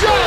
[0.00, 0.24] show.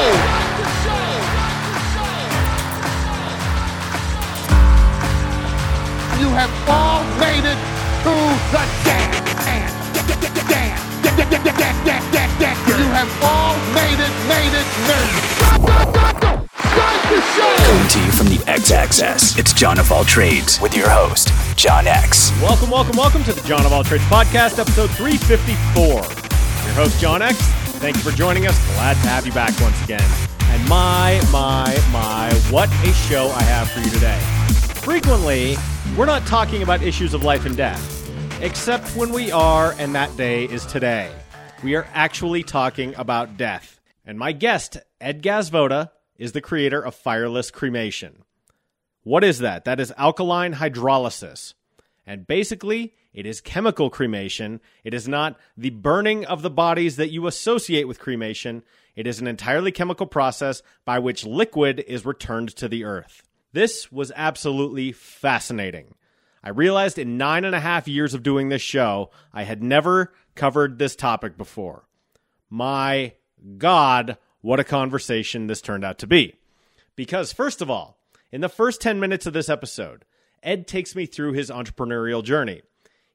[6.22, 7.58] You have all made it
[8.06, 8.14] to
[8.54, 9.24] the dance.
[12.68, 16.50] You have all made it, made it, made it.
[16.54, 17.56] Start the show.
[17.66, 21.30] Coming to you from the X Access, it's Jon of All Trades with your host,
[21.58, 22.32] John X.
[22.42, 25.86] Welcome, welcome, welcome to the Jon of All Trades podcast, episode 354.
[25.86, 26.04] Your
[26.76, 27.63] host, John X.
[27.84, 28.58] Thank you for joining us.
[28.76, 30.10] Glad to have you back once again.
[30.44, 34.18] And my, my, my, what a show I have for you today.
[34.80, 35.58] Frequently,
[35.98, 38.10] we're not talking about issues of life and death,
[38.42, 41.12] except when we are, and that day is today.
[41.62, 43.82] We are actually talking about death.
[44.06, 48.24] And my guest, Ed Gazvoda, is the creator of Fireless Cremation.
[49.04, 49.66] What is that?
[49.66, 51.54] That is alkaline hydrolysis.
[52.08, 54.60] And basically, it is chemical cremation.
[54.84, 58.64] It is not the burning of the bodies that you associate with cremation.
[58.96, 63.24] It is an entirely chemical process by which liquid is returned to the earth.
[63.52, 65.94] This was absolutely fascinating.
[66.44, 70.12] I realized in nine and a half years of doing this show, I had never
[70.36, 71.86] covered this topic before.
[72.50, 73.14] My
[73.58, 76.36] God, what a conversation this turned out to be.
[76.96, 77.98] Because, first of all,
[78.32, 80.04] in the first 10 minutes of this episode,
[80.42, 82.64] Ed takes me through his entrepreneurial journey.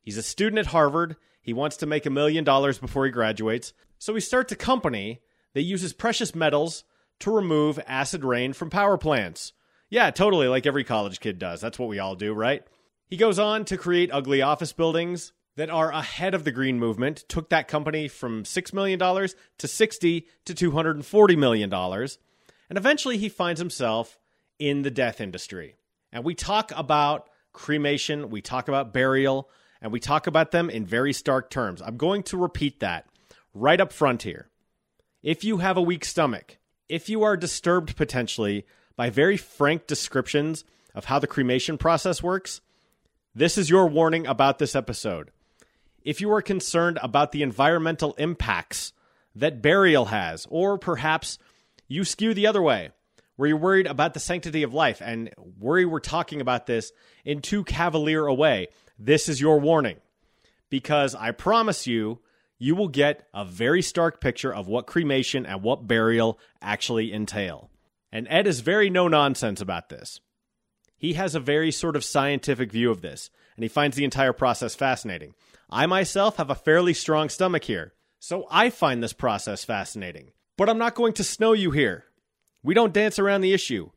[0.09, 1.17] He's a student at Harvard.
[1.43, 3.75] He wants to make a million dollars before he graduates.
[3.99, 5.21] So he starts a company
[5.53, 6.83] that uses precious metals
[7.19, 9.53] to remove acid rain from power plants.
[9.91, 11.61] Yeah, totally, like every college kid does.
[11.61, 12.63] That's what we all do, right?
[13.07, 17.27] He goes on to create ugly office buildings that are ahead of the green movement,
[17.29, 21.71] took that company from $6 million to 60 to $240 million.
[21.71, 24.19] And eventually he finds himself
[24.59, 25.77] in the death industry.
[26.11, 30.85] And we talk about cremation, we talk about burial, and we talk about them in
[30.85, 31.81] very stark terms.
[31.83, 33.07] I'm going to repeat that
[33.55, 34.49] right up front here.
[35.23, 40.65] If you have a weak stomach, if you are disturbed potentially by very frank descriptions
[40.95, 42.61] of how the cremation process works,
[43.35, 45.31] this is your warning about this episode.
[46.03, 48.93] If you are concerned about the environmental impacts
[49.35, 51.39] that burial has, or perhaps
[51.87, 52.91] you skew the other way,
[53.37, 56.91] where you're worried about the sanctity of life and worry we're talking about this
[57.25, 58.67] in too cavalier a way,
[58.99, 59.97] this is your warning.
[60.71, 62.19] Because I promise you,
[62.59, 67.71] you will get a very stark picture of what cremation and what burial actually entail.
[68.11, 70.21] And Ed is very no nonsense about this.
[70.97, 74.33] He has a very sort of scientific view of this, and he finds the entire
[74.33, 75.35] process fascinating.
[75.71, 80.33] I myself have a fairly strong stomach here, so I find this process fascinating.
[80.57, 82.05] But I'm not going to snow you here.
[82.65, 83.91] We don't dance around the issue.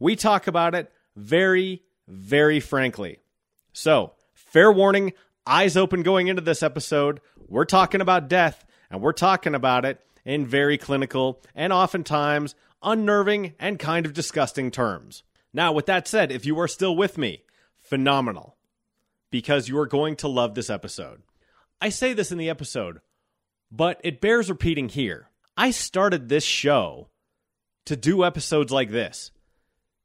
[0.00, 3.18] We talk about it very, very frankly.
[3.72, 4.14] So,
[4.48, 5.12] fair warning,
[5.46, 7.20] eyes open going into this episode.
[7.46, 13.54] We're talking about death, and we're talking about it in very clinical and oftentimes unnerving
[13.58, 15.22] and kind of disgusting terms.
[15.52, 17.44] Now, with that said, if you are still with me,
[17.76, 18.56] phenomenal,
[19.30, 21.22] because you are going to love this episode.
[21.80, 23.00] I say this in the episode,
[23.70, 25.30] but it bears repeating here.
[25.56, 27.08] I started this show
[27.86, 29.30] to do episodes like this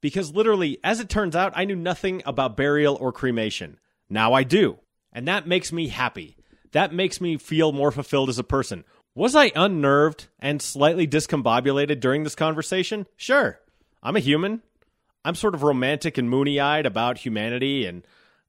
[0.02, 3.80] because literally, as it turns out, I knew nothing about burial or cremation.
[4.09, 4.80] Now I do.
[5.12, 6.38] And that makes me happy.
[6.72, 8.84] That makes me feel more fulfilled as a person.
[9.16, 13.06] Was I unnerved and slightly discombobulated during this conversation?
[13.16, 13.59] Sure.
[14.02, 14.63] I'm a human.
[15.24, 18.06] I'm sort of romantic and moony eyed about humanity and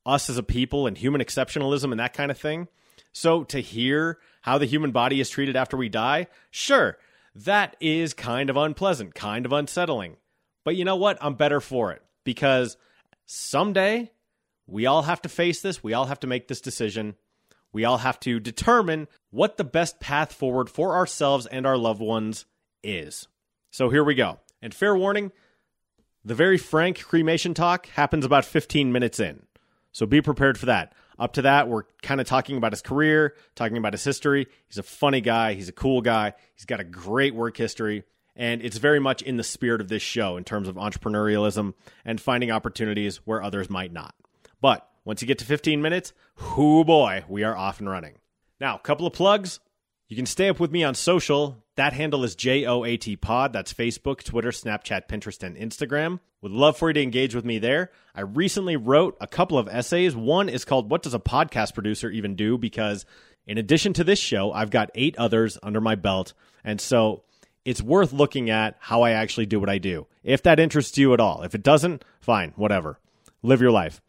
[0.06, 2.68] us as a people and human exceptionalism and that kind of thing.
[3.12, 6.98] So to hear how the human body is treated after we die, sure,
[7.34, 10.16] that is kind of unpleasant, kind of unsettling.
[10.64, 11.18] But you know what?
[11.20, 12.76] I'm better for it because
[13.26, 14.10] someday
[14.66, 15.82] we all have to face this.
[15.82, 17.16] We all have to make this decision.
[17.72, 22.00] We all have to determine what the best path forward for ourselves and our loved
[22.00, 22.46] ones
[22.82, 23.26] is.
[23.70, 24.38] So here we go.
[24.62, 25.32] And fair warning
[26.24, 29.42] the very frank cremation talk happens about 15 minutes in.
[29.92, 30.94] So be prepared for that.
[31.18, 34.46] Up to that, we're kind of talking about his career, talking about his history.
[34.66, 35.54] He's a funny guy.
[35.54, 36.32] He's a cool guy.
[36.54, 38.04] He's got a great work history.
[38.34, 41.74] And it's very much in the spirit of this show in terms of entrepreneurialism
[42.04, 44.14] and finding opportunities where others might not.
[44.64, 46.14] But once you get to 15 minutes,
[46.56, 48.14] whoo boy, we are off and running.
[48.58, 49.60] Now, a couple of plugs.
[50.08, 51.62] You can stay up with me on social.
[51.76, 53.52] That handle is JOAT Pod.
[53.52, 56.18] That's Facebook, Twitter, Snapchat, Pinterest, and Instagram.
[56.40, 57.90] Would love for you to engage with me there.
[58.14, 60.16] I recently wrote a couple of essays.
[60.16, 62.56] One is called What Does a Podcast Producer Even Do?
[62.56, 63.04] Because
[63.46, 66.32] in addition to this show, I've got eight others under my belt.
[66.64, 67.24] And so
[67.66, 70.06] it's worth looking at how I actually do what I do.
[70.22, 71.42] If that interests you at all.
[71.42, 72.98] If it doesn't, fine, whatever.
[73.42, 74.00] Live your life.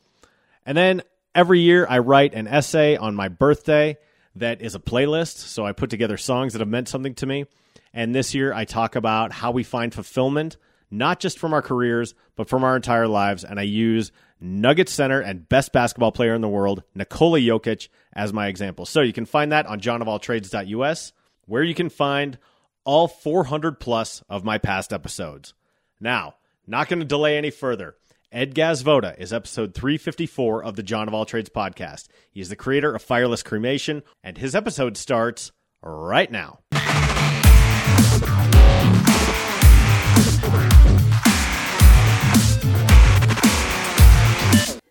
[0.66, 1.04] And then
[1.34, 3.98] every year I write an essay on my birthday
[4.36, 5.38] that is a playlist.
[5.38, 7.46] So I put together songs that have meant something to me.
[7.94, 10.58] And this year, I talk about how we find fulfillment,
[10.92, 13.46] not just from our careers, but from our entire lives.
[13.46, 18.34] And I use Nuggets center and best basketball player in the world, Nikola Jokic, as
[18.34, 18.86] my example.
[18.86, 21.14] So you can find that on johnofalltrades.us,
[21.46, 22.38] where you can find
[22.84, 25.54] all 400 plus of my past episodes.
[26.02, 26.36] Now,
[26.68, 27.96] not going to delay any further.
[28.32, 32.08] Ed Gazvoda is episode 354 of the Jon of All Trades podcast.
[32.32, 35.52] He is the creator of Fireless Cremation, and his episode starts
[35.84, 36.60] right now.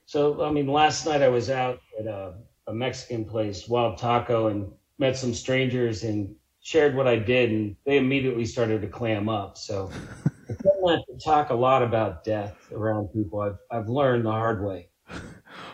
[0.06, 2.34] So, I mean, last night I was out at a,
[2.68, 7.74] a, Mexican place, Wild Taco, and met some strangers and shared what I did, and
[7.84, 9.58] they immediately started to clam up.
[9.58, 9.90] So,
[10.88, 13.40] Have to talk a lot about death around people.
[13.40, 14.88] I've, I've learned the hard way.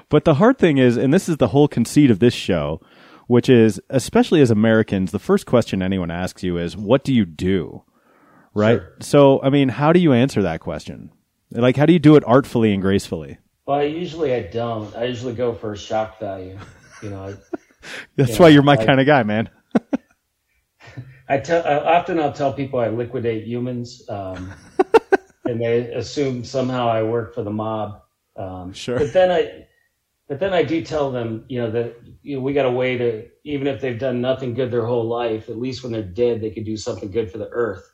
[0.08, 2.80] But the hard thing is, and this is the whole conceit of this show,
[3.26, 7.24] which is, especially as Americans, the first question anyone asks you is, What do you
[7.24, 7.84] do?
[8.52, 8.80] Right?
[8.80, 8.96] Sure.
[9.00, 11.10] So, I mean, how do you answer that question?
[11.52, 13.38] Like, how do you do it artfully and gracefully?
[13.66, 14.94] Well, I usually I don't.
[14.96, 16.58] I usually go for a shock value.
[17.02, 17.34] You know, I,
[18.16, 19.48] that's you why you're my I, kind of guy, man.
[21.30, 24.52] I tell I, often I'll tell people I liquidate humans, um,
[25.44, 28.02] and they assume somehow I work for the mob.
[28.36, 28.98] Um, sure.
[28.98, 29.66] But then I,
[30.28, 32.98] but then I do tell them, you know, that you know, we got a way
[32.98, 36.40] to even if they've done nothing good their whole life, at least when they're dead,
[36.40, 37.88] they could do something good for the earth.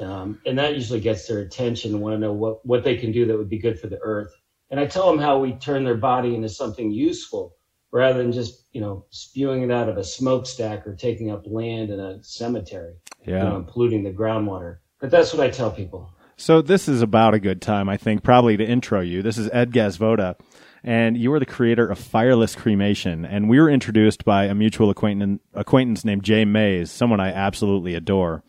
[0.00, 2.00] Um, and that usually gets their attention.
[2.00, 4.34] Want to know what what they can do that would be good for the earth.
[4.70, 7.54] And I tell them how we turn their body into something useful
[7.92, 11.90] rather than just, you know, spewing it out of a smokestack or taking up land
[11.90, 12.94] in a cemetery.
[13.24, 13.44] Yeah.
[13.44, 14.78] You know, polluting the groundwater.
[15.00, 16.10] But that's what I tell people.
[16.36, 19.22] So this is about a good time, I think, probably to intro you.
[19.22, 20.36] This is Ed Gazvoda,
[20.82, 23.24] and you are the creator of Fireless Cremation.
[23.24, 27.94] And we were introduced by a mutual acquaintance, acquaintance named Jay Mays, someone I absolutely
[27.94, 28.42] adore.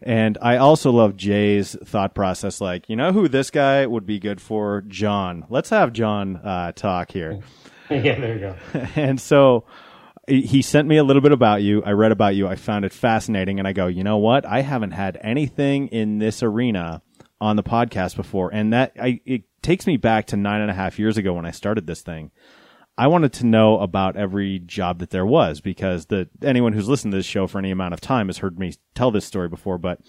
[0.00, 2.60] And I also love Jay's thought process.
[2.60, 4.82] Like, you know who this guy would be good for?
[4.82, 5.44] Jon.
[5.50, 7.40] Let's have Jon uh, talk here.
[8.04, 8.56] yeah, there you go.
[8.96, 9.64] and so
[10.28, 11.82] he sent me a little bit about you.
[11.82, 12.46] I read about you.
[12.46, 13.58] I found it fascinating.
[13.58, 14.46] And I go, you know what?
[14.46, 17.02] I haven't had anything in this arena
[17.40, 18.50] on the podcast before.
[18.52, 21.44] And that I, it takes me back to nine and a half years ago when
[21.44, 22.30] I started this thing.
[22.96, 27.12] I wanted to know about every job that there was because the anyone who's listened
[27.12, 29.78] to this show for any amount of time has heard me tell this story before.
[29.78, 30.00] But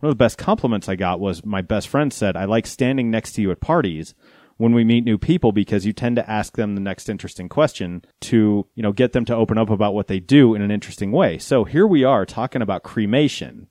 [0.00, 3.10] one of the best compliments I got was my best friend said, "I like standing
[3.10, 4.14] next to you at parties."
[4.60, 8.04] When we meet new people, because you tend to ask them the next interesting question
[8.20, 11.12] to, you know, get them to open up about what they do in an interesting
[11.12, 11.38] way.
[11.38, 13.68] So here we are talking about cremation.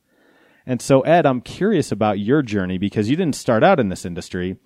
[0.66, 4.04] And so, Ed, I'm curious about your journey because you didn't start out in this
[4.04, 4.58] industry.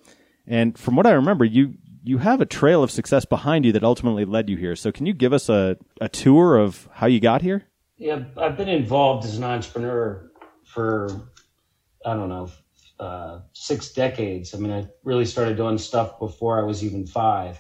[0.48, 1.74] And from what I remember, you
[2.06, 4.78] you have a trail of success behind you that ultimately led you here.
[4.78, 7.66] So can you give us a, a tour of how you got here?
[7.98, 10.32] Yeah, I've been involved as an entrepreneur
[10.64, 11.10] for,
[12.06, 12.50] I don't know,
[13.04, 14.56] uh, six decades.
[14.56, 17.60] I mean, I really started doing stuff before I was even five.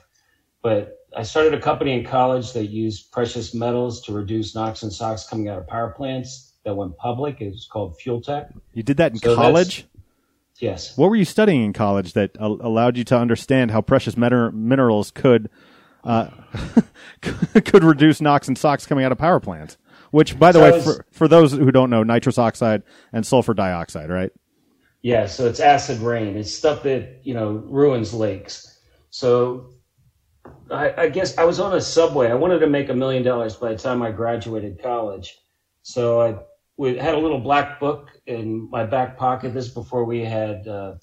[0.61, 4.93] But I started a company in college that used precious metals to reduce NOx and
[4.93, 7.41] SOx coming out of power plants that went public.
[7.41, 8.51] It was called Fuel Tech.
[8.73, 9.85] You did that in so college?
[10.59, 10.97] Yes.
[10.97, 15.49] What were you studying in college that allowed you to understand how precious minerals could
[16.05, 16.29] uh,
[17.21, 19.77] could reduce NOx and SOx coming out of power plants?
[20.11, 23.25] Which, by the so way, was, for, for those who don't know, nitrous oxide and
[23.25, 24.31] sulfur dioxide, right?
[25.03, 26.37] Yeah, so it's acid rain.
[26.37, 28.79] It's stuff that you know ruins lakes.
[29.11, 29.69] So
[30.71, 32.29] I, I guess I was on a subway.
[32.31, 35.37] I wanted to make a million dollars by the time I graduated college.
[35.83, 36.37] So I
[36.77, 39.53] we had a little black book in my back pocket.
[39.53, 40.95] This before we had uh,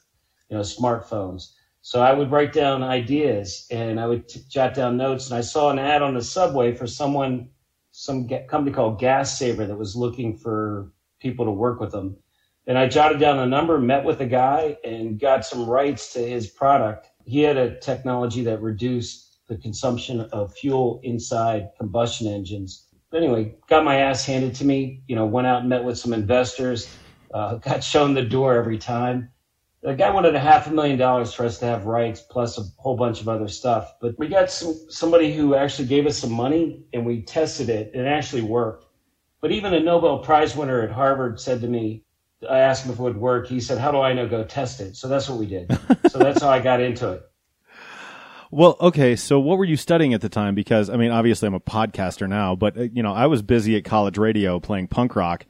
[0.50, 1.52] you know smartphones.
[1.82, 5.30] So I would write down ideas and I would t- jot down notes.
[5.30, 7.50] And I saw an ad on the subway for someone,
[7.92, 12.16] some ga- company called Gas Saver that was looking for people to work with them.
[12.70, 16.20] And I jotted down a number, met with a guy, and got some rights to
[16.20, 17.08] his product.
[17.24, 23.84] He had a technology that reduced the consumption of fuel inside combustion engines anyway, got
[23.84, 25.02] my ass handed to me.
[25.08, 26.94] You know, went out and met with some investors.
[27.34, 29.30] Uh, got shown the door every time.
[29.82, 32.62] The guy wanted a half a million dollars for us to have rights, plus a
[32.76, 33.94] whole bunch of other stuff.
[34.00, 37.90] But we got some somebody who actually gave us some money, and we tested it.
[37.94, 38.86] And it actually worked.
[39.40, 42.04] But even a Nobel Prize winner at Harvard said to me,
[42.48, 43.46] I asked him if it would work.
[43.46, 44.28] He said, "How do I know?
[44.28, 45.70] Go test it." So that's what we did.
[46.08, 47.30] so that's how I got into it.
[48.52, 49.14] Well, okay.
[49.14, 50.54] So, what were you studying at the time?
[50.54, 53.76] Because I mean, obviously, I'm a podcaster now, but uh, you know, I was busy
[53.76, 55.46] at college radio playing punk rock,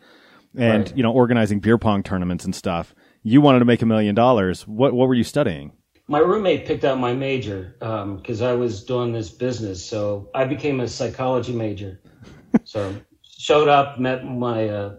[0.56, 0.96] and right.
[0.96, 2.94] you know, organizing beer pong tournaments and stuff.
[3.22, 4.66] You wanted to make a million dollars.
[4.66, 5.72] What What were you studying?
[6.08, 10.44] My roommate picked out my major because um, I was doing this business, so I
[10.44, 12.00] became a psychology major.
[12.64, 14.96] so, showed up, met my uh,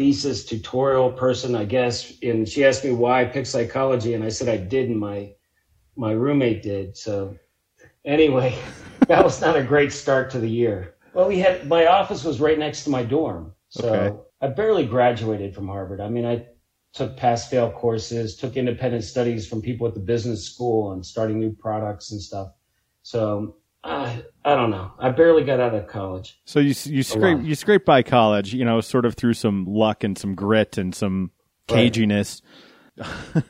[0.00, 2.14] thesis tutorial person, I guess.
[2.22, 4.98] And she asked me why I picked psychology, and I said I didn't.
[4.98, 5.34] My
[5.94, 6.96] my roommate did.
[6.96, 7.36] So
[8.06, 8.58] anyway,
[9.08, 10.94] that was not a great start to the year.
[11.12, 14.20] Well, we had my office was right next to my dorm, so Okay.
[14.40, 16.00] I barely graduated from Harvard.
[16.00, 16.46] I mean, I
[16.94, 21.38] took pass fail courses, took independent studies from people at the business school, and starting
[21.38, 22.52] new products and stuff.
[23.02, 24.92] So I I don't know.
[24.98, 26.40] I barely got out of college.
[26.44, 30.02] So you you scrape you scrape by college, you know, sort of through some luck
[30.04, 31.30] and some grit and some
[31.70, 31.92] Right.
[31.92, 32.42] caginess.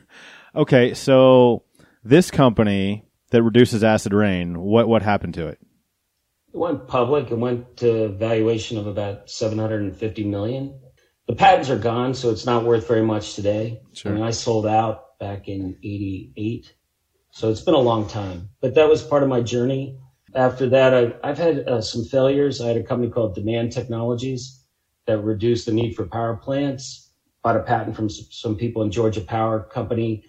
[0.55, 1.63] okay, so
[2.03, 5.59] this company that reduces acid rain, what what happened to it?
[6.53, 7.31] It went public.
[7.31, 10.79] It went to valuation of about 750 million.
[11.27, 13.81] The patents are gone, so it's not worth very much today.
[13.93, 14.11] Sure.
[14.11, 16.73] I mean, I sold out back in 88.
[17.31, 19.97] So it's been a long time, but that was part of my journey.
[20.35, 22.61] After that, I, I've had uh, some failures.
[22.61, 24.63] I had a company called Demand Technologies
[25.05, 27.11] that reduced the need for power plants.
[27.43, 30.23] Bought a patent from some people in Georgia Power Company.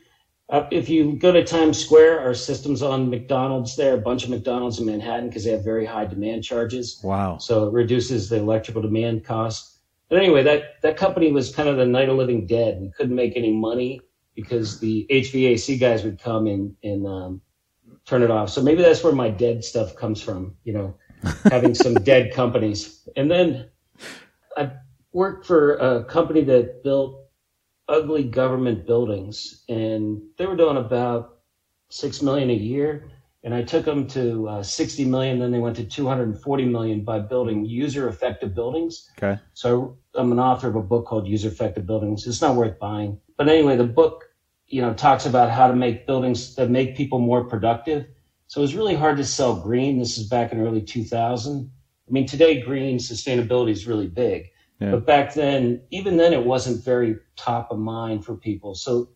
[0.49, 4.31] Uh, if you go to Times Square, our systems on McDonald's there, a bunch of
[4.31, 7.01] McDonald's in Manhattan because they have very high demand charges.
[7.03, 7.39] Wow.
[7.39, 9.79] So it reduces the electrical demand cost.
[10.09, 12.81] But anyway, that, that company was kind of the night of living dead.
[12.81, 14.01] We couldn't make any money
[14.35, 17.41] because the HVAC guys would come and, and um,
[18.13, 18.51] turn it off.
[18.51, 20.95] So maybe that's where my dead stuff comes from, you know,
[21.51, 23.09] having some dead companies.
[23.17, 23.71] And then
[24.55, 24.73] I
[25.15, 27.19] worked for a company that built
[27.89, 31.39] ugly government buildings and they were doing about
[31.89, 33.11] six million a year
[33.43, 37.19] and i took them to uh, 60 million then they went to 240 million by
[37.19, 39.39] building user effective buildings Okay.
[39.53, 43.19] so i'm an author of a book called user effective buildings it's not worth buying
[43.37, 44.27] but anyway the book
[44.73, 48.07] you know talks about how to make buildings that make people more productive
[48.47, 51.71] so it was really hard to sell green this is back in early 2000
[52.09, 54.51] i mean today green sustainability is really big
[54.81, 54.93] Yeah.
[54.93, 58.75] but back then, even then, it wasn't very top of mind for people.
[58.75, 59.11] So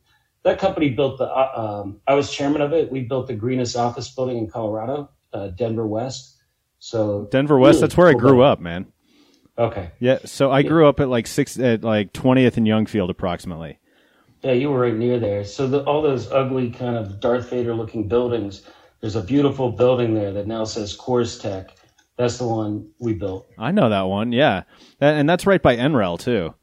[0.44, 1.24] that company built the.
[1.24, 1.50] Uh,
[1.82, 2.92] um, I was chairman of it.
[2.92, 6.36] We built the greenest office building in Colorado, uh, Denver West.
[6.78, 8.86] So Denver West, that's where I grew up, man.
[9.58, 13.80] Okay, Yeah, so I grew up at like six at like 20th and Youngfield approximately.
[14.42, 15.44] Yeah, you were right near there.
[15.44, 18.62] So the, all those ugly kind of Darth Vader looking buildings.
[19.00, 21.76] There's a beautiful building there that now says Coors Tech.
[22.16, 23.46] That's the one we built.
[23.58, 24.32] I know that one.
[24.32, 24.62] Yeah.
[25.00, 26.54] That, and that's right by NREL too.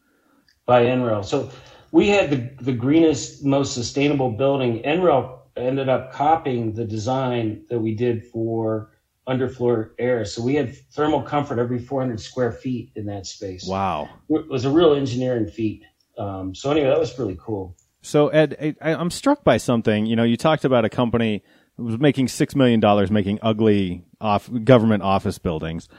[0.65, 1.23] by NREL.
[1.25, 1.51] So
[1.91, 4.81] we had the, the greenest, most sustainable building.
[4.83, 8.91] NREL ended up copying the design that we did for
[9.27, 10.25] underfloor air.
[10.25, 13.65] So we had thermal comfort every 400 square feet in that space.
[13.67, 14.09] Wow.
[14.29, 15.83] It was a real engineering feat.
[16.17, 17.75] Um, so anyway, that was really cool.
[18.01, 20.05] So Ed, I, I'm struck by something.
[20.05, 21.43] You know, you talked about a company
[21.77, 25.89] was making six million dollars making ugly off government office buildings,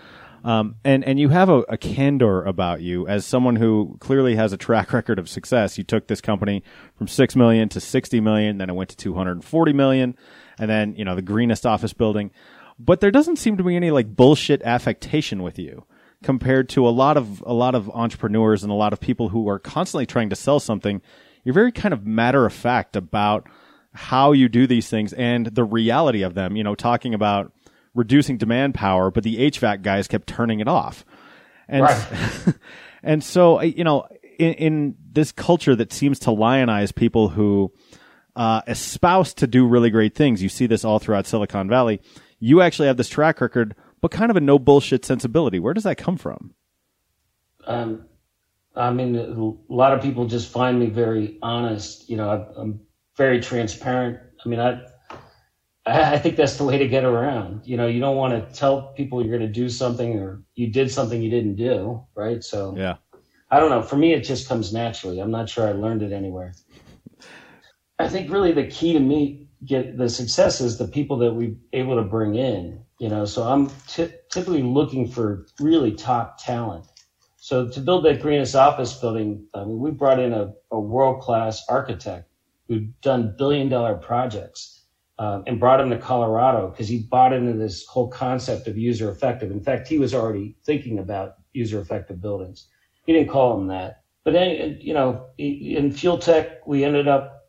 [0.44, 4.52] um, and and you have a, a candor about you as someone who clearly has
[4.52, 5.78] a track record of success.
[5.78, 6.62] You took this company
[6.96, 10.16] from six million to sixty million, then it went to two hundred and forty million,
[10.58, 12.30] and then you know the greenest office building.
[12.78, 15.86] But there doesn't seem to be any like bullshit affectation with you
[16.24, 19.46] compared to a lot of a lot of entrepreneurs and a lot of people who
[19.46, 21.02] are constantly trying to sell something
[21.44, 23.46] you're very kind of matter of fact about
[23.92, 27.52] how you do these things and the reality of them you know talking about
[27.94, 31.04] reducing demand power but the HVAC guys kept turning it off
[31.68, 32.54] and Right.
[33.02, 37.70] and so you know in, in this culture that seems to lionize people who
[38.34, 42.00] uh, espouse to do really great things you see this all throughout silicon valley
[42.40, 45.84] you actually have this track record but kind of a no bullshit sensibility where does
[45.84, 46.52] that come from
[47.66, 48.04] Um,
[48.76, 52.10] I mean, a lot of people just find me very honest.
[52.10, 52.80] You know, I, I'm
[53.16, 54.18] very transparent.
[54.44, 54.82] I mean, I,
[55.86, 57.64] I I think that's the way to get around.
[57.64, 60.66] You know, you don't want to tell people you're going to do something or you
[60.66, 62.44] did something you didn't do, right?
[62.44, 62.96] So yeah
[63.50, 63.82] I don't know.
[63.82, 65.20] For me, it just comes naturally.
[65.20, 66.54] I'm not sure I learned it anywhere.
[67.98, 71.54] I think really the key to me get the success is the people that we're
[71.72, 72.83] able to bring in.
[72.98, 76.86] You know, so I'm ty- typically looking for really top talent.
[77.36, 81.20] So to build that greenest office building, I mean, we brought in a, a world
[81.20, 82.28] class architect
[82.68, 84.84] who'd done billion dollar projects
[85.18, 89.10] um, and brought him to Colorado because he bought into this whole concept of user
[89.10, 89.50] effective.
[89.50, 92.68] In fact, he was already thinking about user effective buildings.
[93.06, 94.02] He didn't call them that.
[94.24, 97.42] But then, you know, in Fuel Tech, we ended up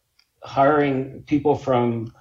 [0.43, 2.13] hiring people from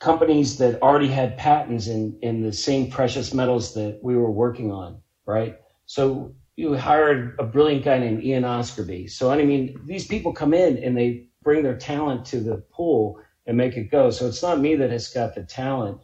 [0.00, 4.70] companies that already had patents in, in the same precious metals that we were working
[4.70, 5.58] on, right?
[5.86, 9.08] So you hired a brilliant guy named Ian Oscarby.
[9.08, 13.18] So, I mean, these people come in and they bring their talent to the pool
[13.46, 14.10] and make it go.
[14.10, 15.98] So it's not me that has got the talent.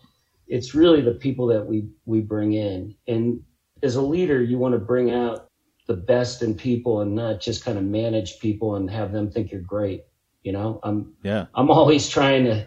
[0.46, 2.94] It's really the people that we, we bring in.
[3.08, 3.42] And
[3.82, 5.48] as a leader, you want to bring out
[5.86, 9.30] the the best in people and not just kind of manage people and have them
[9.30, 10.04] think you're great.
[10.42, 11.46] You know, I'm Yeah.
[11.54, 12.66] I'm always trying to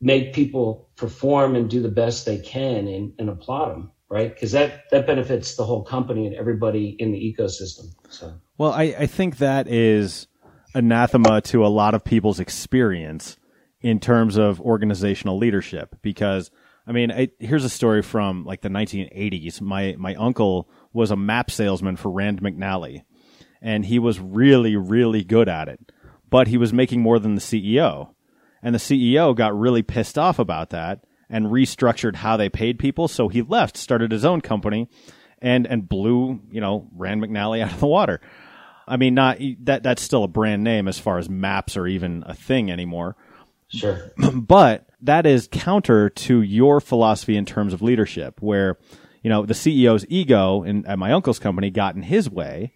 [0.00, 4.32] make people perform and do the best they can and, and applaud them, right?
[4.32, 7.92] Because that that benefits the whole company and everybody in the ecosystem.
[8.08, 10.26] So Well, I, I think that is
[10.74, 13.36] anathema to a lot of people's experience
[13.80, 15.96] in terms of organizational leadership.
[16.02, 16.50] Because,
[16.86, 19.60] I mean, I, here's a story from like the 1980s.
[19.60, 23.04] My, my uncle was a map salesman for Rand McNally,
[23.62, 25.92] and he was really, really good at it.
[26.28, 28.14] But he was making more than the CEO.
[28.62, 33.08] And the CEO got really pissed off about that and restructured how they paid people.
[33.08, 34.88] So he left, started his own company,
[35.40, 38.20] and and blew you know Rand McNally out of the water.
[38.86, 42.24] I mean, not that that's still a brand name as far as maps are even
[42.26, 43.16] a thing anymore.
[43.68, 48.78] sure, But that is counter to your philosophy in terms of leadership, where
[49.22, 52.72] you know the CEO's ego in at my uncle's company got in his way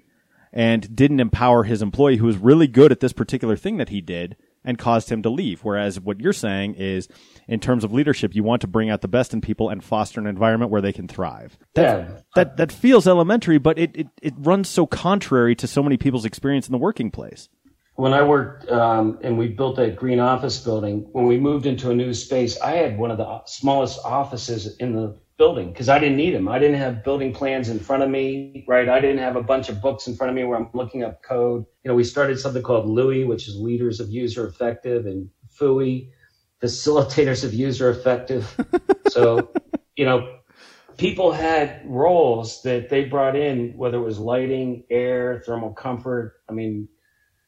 [0.52, 4.00] and didn't empower his employee who was really good at this particular thing that he
[4.00, 5.61] did and caused him to leave.
[5.62, 7.09] Whereas what you're saying is,
[7.47, 10.18] in terms of leadership, you want to bring out the best in people and foster
[10.21, 11.59] an environment where they can thrive.
[11.75, 12.16] That, Yeah.
[12.37, 16.25] that, that feels elementary, but it, it, it runs so contrary to so many people's
[16.25, 17.49] experience in the working place.
[17.97, 21.90] when I worked um, and we built that green office building, when we moved into
[21.90, 25.98] a new space, I had one of the smallest offices in the building because I
[25.98, 26.48] didn't need them.
[26.48, 28.88] I didn't have building plans in front of me, right?
[28.88, 31.22] I didn't have a bunch of books in front of me where I'm looking up
[31.22, 31.64] code.
[31.84, 36.10] You know, we started something called LUI, which is Leaders of User Effective, and FUI,
[36.62, 38.54] Facilitators of User Effective.
[39.08, 39.50] so,
[39.96, 40.38] you know,
[40.96, 46.34] people had roles that they brought in, whether it was lighting, air, thermal comfort.
[46.48, 46.88] I mean,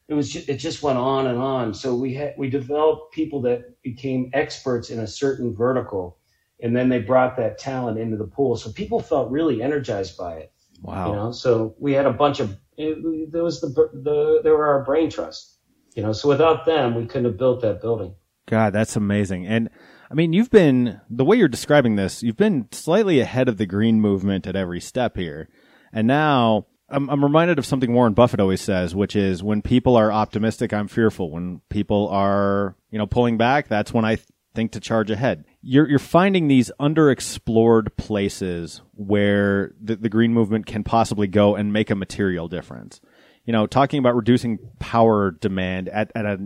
[0.07, 1.73] it was just, it just went on and on.
[1.73, 6.16] So we had we developed people that became experts in a certain vertical,
[6.59, 8.55] and then they brought that talent into the pool.
[8.55, 10.53] So people felt really energized by it.
[10.81, 11.09] Wow.
[11.09, 14.67] You know, so we had a bunch of it, there was the the there were
[14.67, 15.57] our brain trust.
[15.95, 18.13] You know, so without them, we couldn't have built that building.
[18.45, 19.47] God, that's amazing.
[19.47, 19.69] And
[20.09, 23.65] I mean, you've been the way you're describing this, you've been slightly ahead of the
[23.65, 25.49] green movement at every step here.
[25.91, 29.95] And now I'm, I'm reminded of something Warren Buffett always says, which is when people
[29.97, 31.31] are optimistic, I'm fearful.
[31.31, 35.45] When people are, you know, pulling back, that's when I th- think to charge ahead.
[35.69, 41.73] You're, you're finding these underexplored places where the, the green movement can possibly go and
[41.73, 43.01] make a material difference.
[43.43, 46.37] You know, talking about reducing power demand at, at a,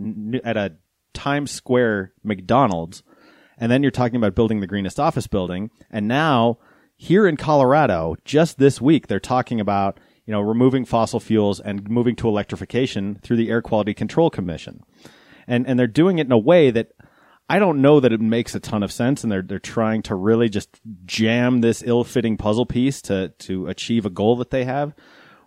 [0.43, 0.73] at a
[1.13, 3.03] Times Square McDonald's,
[3.59, 6.57] and then you're talking about building the greenest office building, and now
[6.95, 11.89] here in Colorado, just this week, they're talking about you know removing fossil fuels and
[11.89, 14.83] moving to electrification through the Air Quality Control Commission,
[15.47, 16.91] and and they're doing it in a way that
[17.51, 20.15] I don't know that it makes a ton of sense, and they're they're trying to
[20.15, 20.69] really just
[21.05, 24.93] jam this ill-fitting puzzle piece to to achieve a goal that they have,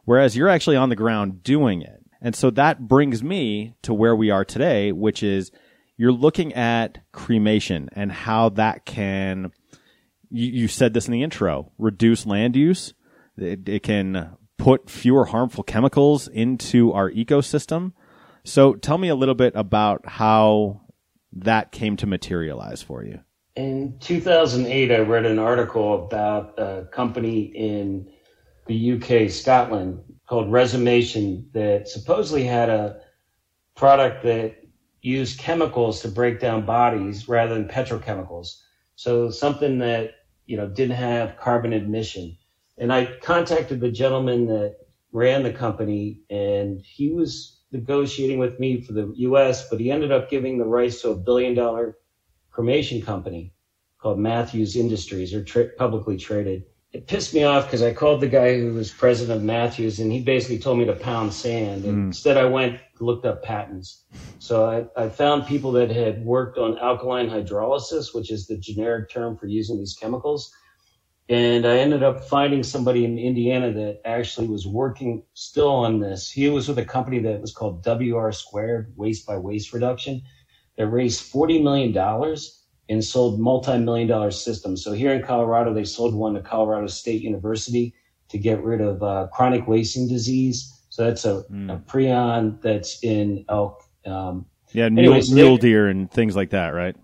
[0.04, 2.00] whereas you're actually on the ground doing it.
[2.20, 5.50] And so that brings me to where we are today, which is
[5.96, 9.52] you're looking at cremation and how that can,
[10.30, 12.92] you, you said this in the intro, reduce land use.
[13.36, 17.92] It, it can put fewer harmful chemicals into our ecosystem.
[18.44, 20.80] So tell me a little bit about how
[21.34, 23.20] that came to materialize for you.
[23.56, 28.10] In 2008, I read an article about a company in
[28.66, 33.00] the UK, Scotland, called Resomation that supposedly had a
[33.76, 34.56] product that
[35.02, 38.60] used chemicals to break down bodies rather than petrochemicals.
[38.96, 40.12] So something that,
[40.46, 42.36] you know, didn't have carbon emission.
[42.78, 44.76] And I contacted the gentleman that
[45.12, 50.12] ran the company and he was negotiating with me for the US, but he ended
[50.12, 51.98] up giving the rights to a billion dollar
[52.50, 53.52] cremation company
[53.98, 56.64] called Matthews Industries or tra- publicly traded.
[56.92, 60.12] It pissed me off because I called the guy who was president of Matthews and
[60.12, 61.84] he basically told me to pound sand.
[61.84, 62.06] And hmm.
[62.06, 64.04] instead I went looked up patents.
[64.38, 64.64] So
[64.96, 69.36] I, I found people that had worked on alkaline hydrolysis, which is the generic term
[69.36, 70.54] for using these chemicals.
[71.28, 76.30] And I ended up finding somebody in Indiana that actually was working still on this.
[76.30, 80.20] He was with a company that was called WR Squared, Waste by Waste Reduction,
[80.76, 82.36] that raised $40 million
[82.90, 84.84] and sold multi-million dollar systems.
[84.84, 87.94] So here in Colorado, they sold one to Colorado State University
[88.28, 90.82] to get rid of uh, chronic wasting disease.
[90.90, 93.82] So that's a, a prion that's in elk.
[94.04, 96.96] Um, Yeah, mule, Anyways, mule deer and things like that, right?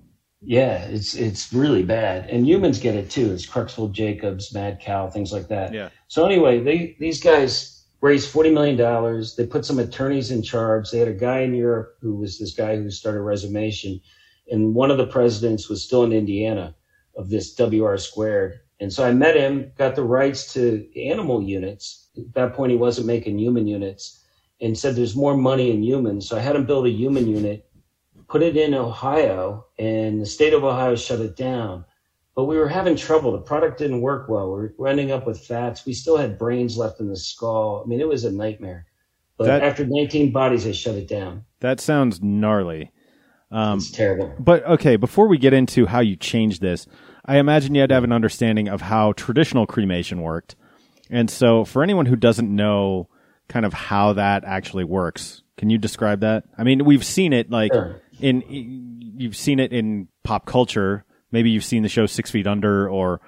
[0.42, 3.32] Yeah, it's it's really bad, and humans get it too.
[3.32, 5.74] It's Crooksville Jacobs, Mad Cow, things like that.
[5.74, 5.90] Yeah.
[6.08, 9.36] So anyway, they these guys raised forty million dollars.
[9.36, 10.90] They put some attorneys in charge.
[10.90, 14.00] They had a guy in Europe who was this guy who started Resomation,
[14.50, 16.74] and one of the presidents was still in Indiana
[17.16, 18.60] of this WR squared.
[18.80, 22.08] And so I met him, got the rights to animal units.
[22.16, 24.24] At that point, he wasn't making human units
[24.60, 26.28] and said there's more money in humans.
[26.28, 27.69] So I had him build a human unit,
[28.30, 31.84] put it in Ohio, and the state of Ohio shut it down.
[32.36, 33.32] But we were having trouble.
[33.32, 34.52] The product didn't work well.
[34.54, 35.84] We were ending up with fats.
[35.84, 37.82] We still had brains left in the skull.
[37.84, 38.86] I mean, it was a nightmare.
[39.36, 41.44] But That- after 19 bodies, they shut it down.
[41.58, 42.92] That sounds gnarly.
[43.50, 44.32] Um, It's terrible.
[44.38, 46.86] But okay, before we get into how you changed this,
[47.24, 50.54] I imagine you had to have an understanding of how traditional cremation worked.
[51.10, 53.08] And so, for anyone who doesn't know
[53.48, 56.44] kind of how that actually works, can you describe that?
[56.56, 58.00] I mean, we've seen it like Sure.
[58.20, 58.42] In
[59.16, 61.04] you've seen it in pop culture.
[61.32, 63.20] Maybe you've seen the show Six Feet Under, or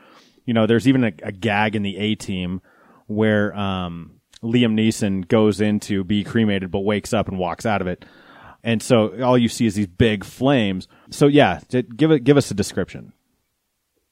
[0.45, 2.61] you know, there's even a, a gag in the A Team
[3.07, 7.81] where um, Liam Neeson goes in to be cremated, but wakes up and walks out
[7.81, 8.05] of it.
[8.65, 10.89] And so all you see is these big flames.
[11.11, 13.13] So yeah, give it, give us a description.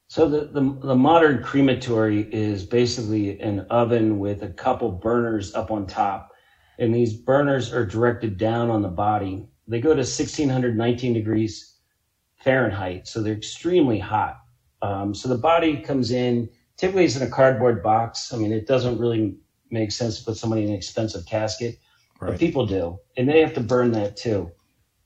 [0.09, 5.71] So the, the the modern crematory is basically an oven with a couple burners up
[5.71, 6.33] on top,
[6.81, 9.47] and these burners are directed down on the body.
[9.71, 11.77] They go to 1619 degrees
[12.43, 14.39] Fahrenheit, so they're extremely hot.
[14.83, 16.51] Um, so the body comes in.
[16.77, 18.33] Typically, it's in a cardboard box.
[18.33, 19.37] I mean, it doesn't really
[19.71, 21.79] make sense to put somebody in an expensive casket,
[22.19, 24.51] but people do, and they have to burn that too.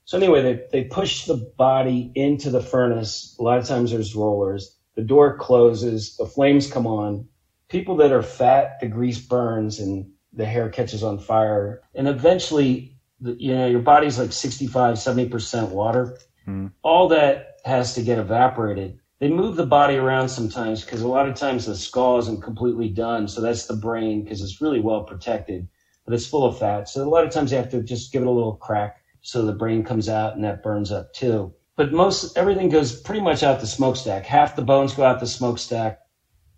[0.07, 3.37] So anyway, they, they push the body into the furnace.
[3.39, 4.79] A lot of times there's rollers.
[4.95, 6.17] The door closes.
[6.17, 7.29] The flames come on.
[7.69, 11.83] People that are fat, the grease burns and the hair catches on fire.
[11.95, 16.19] And eventually, you know, your body's like 65, 70% water.
[16.45, 16.69] Hmm.
[16.83, 18.99] All that has to get evaporated.
[19.21, 22.89] They move the body around sometimes because a lot of times the skull isn't completely
[22.89, 23.29] done.
[23.29, 25.69] So that's the brain because it's really well protected,
[26.05, 26.89] but it's full of fat.
[26.89, 29.47] So a lot of times you have to just give it a little crack so
[29.47, 31.55] the brain comes out and that burns up too.
[31.77, 34.27] But most everything goes pretty much out the smokestack.
[34.27, 36.01] Half the bones go out the smokestack.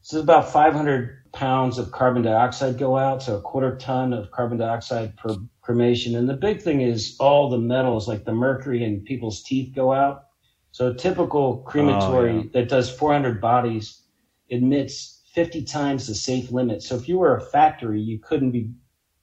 [0.02, 4.58] So about 500 pounds of carbon dioxide go out, so a quarter ton of carbon
[4.58, 6.14] dioxide per cremation.
[6.14, 9.92] And the big thing is all the metals, like the mercury in people's teeth, go
[9.92, 10.26] out.
[10.70, 12.48] So a typical crematory Oh, yeah.
[12.52, 14.02] that does 400 bodies
[14.48, 16.82] emits 50 times the safe limit.
[16.82, 18.70] So if you were a factory, you couldn't be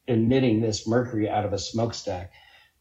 [0.07, 2.31] emitting this mercury out of a smokestack.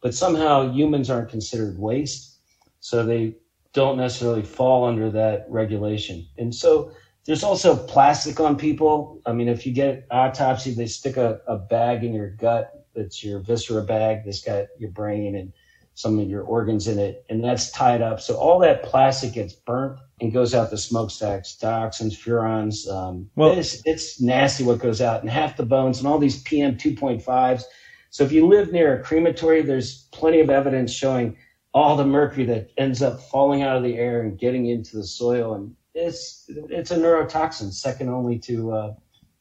[0.01, 2.41] But somehow humans aren't considered waste,
[2.81, 3.37] so they
[3.73, 6.27] don't necessarily fall under that regulation.
[6.37, 6.91] And so
[7.25, 9.21] there's also plastic on people.
[9.25, 13.23] I mean, if you get autopsy, they stick a, a bag in your gut that's
[13.25, 15.53] your viscera bag that's got your brain and
[15.95, 18.19] some of your organs in it, and that's tied up.
[18.21, 22.89] So all that plastic gets burnt and goes out the smokestacks, dioxins, furans.
[22.89, 26.43] Um, Well- it's, it's nasty what goes out, and half the bones and all these
[26.45, 27.65] PM 2.5s.
[28.09, 31.37] So if you live near a crematory, there's plenty of evidence showing
[31.75, 35.05] all the mercury that ends up falling out of the air and getting into the
[35.07, 38.95] soil, and it's it's a neurotoxin, second only to uh,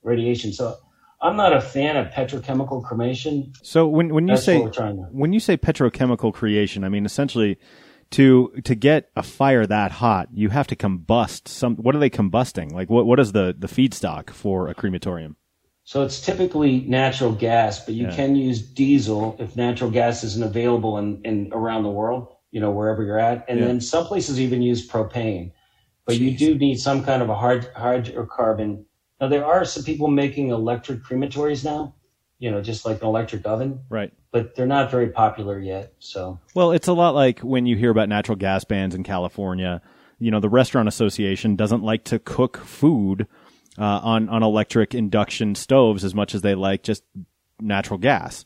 [0.04, 0.54] radiation.
[0.54, 0.78] So
[1.22, 3.54] I'm not a fan of petrochemical cremation.
[3.62, 5.04] So when when you That's say what we're trying to.
[5.12, 7.58] when you say petrochemical cremation, I mean essentially
[8.12, 11.76] to to get a fire that hot, you have to combust some.
[11.78, 12.72] What are they combusting?
[12.72, 15.36] Like what what is the the feedstock for a crematorium?
[15.84, 18.16] So it's typically natural gas, but you Yeah.
[18.16, 22.72] can use diesel if natural gas isn't available in, in around the world, you know,
[22.72, 23.46] wherever you're at.
[23.50, 23.66] And Yeah.
[23.66, 25.52] then some places even use propane.
[26.06, 28.86] But you do need some kind of a hard hydrocarbon.
[29.22, 31.94] Now there are some people making electric crematories now,
[32.40, 34.12] you know, just like an electric oven, Right.
[34.32, 35.94] but they're not very popular yet.
[36.00, 39.82] So Well, it's a lot like when you hear about natural gas bans in California.
[40.18, 43.28] You know, the Restaurant Association doesn't like to cook food
[43.78, 47.04] uh, on on electric induction stoves as much as they like just
[47.60, 48.44] natural gas,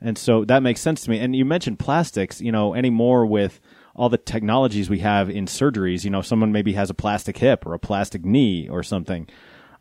[0.00, 1.20] and so that makes sense to me.
[1.20, 2.40] And you mentioned plastics.
[2.40, 3.60] You know, anymore with
[3.94, 6.02] all the technologies we have in surgeries.
[6.02, 9.28] You know, someone maybe has a plastic hip or a plastic knee or something.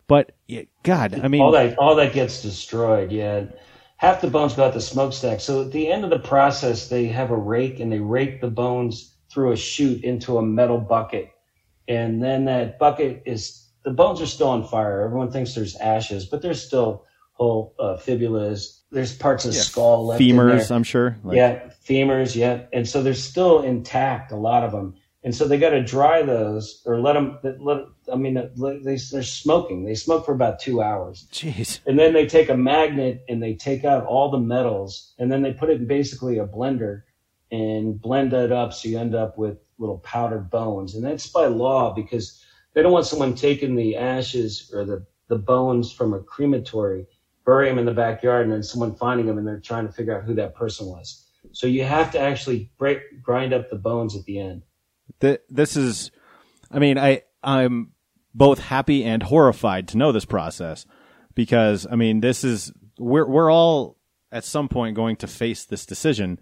[0.07, 3.11] But yeah, God, I mean, all that all that gets destroyed.
[3.11, 3.45] Yeah,
[3.97, 5.39] half the bones go out the smokestack.
[5.39, 8.49] So at the end of the process, they have a rake and they rake the
[8.49, 11.31] bones through a chute into a metal bucket,
[11.87, 15.01] and then that bucket is the bones are still on fire.
[15.01, 18.79] Everyone thinks there's ashes, but there's still whole uh, fibulas.
[18.91, 20.71] There's parts of skull left femurs.
[20.71, 21.17] I'm sure.
[21.23, 22.65] Like, yeah, femurs, yeah.
[22.71, 24.95] And so they're still intact, a lot of them.
[25.23, 29.23] And so they got to dry those or let them, let, I mean, they, they're
[29.23, 29.86] smoking.
[29.86, 31.27] They smoke for about two hours.
[31.31, 31.79] Jeez.
[31.86, 35.41] And then they take a magnet and they take out all the metals and then
[35.41, 37.03] they put it in basically a blender
[37.51, 40.95] and blend it up so you end up with little powdered bones.
[40.95, 45.38] And that's by law because they don't want someone taking the ashes or the, the
[45.38, 47.07] bones from a crematory,
[47.45, 50.17] bury them in the backyard, and then someone finding them and they're trying to figure
[50.17, 51.27] out who that person was.
[51.53, 54.63] So you have to actually break, grind up the bones at the end.
[55.23, 56.12] Th- this is,
[56.69, 57.93] I mean, I I'm
[58.36, 60.86] both happy and horrified to know this process
[61.33, 63.97] because I mean this is we're we're all
[64.33, 66.39] at some point going to face this decision.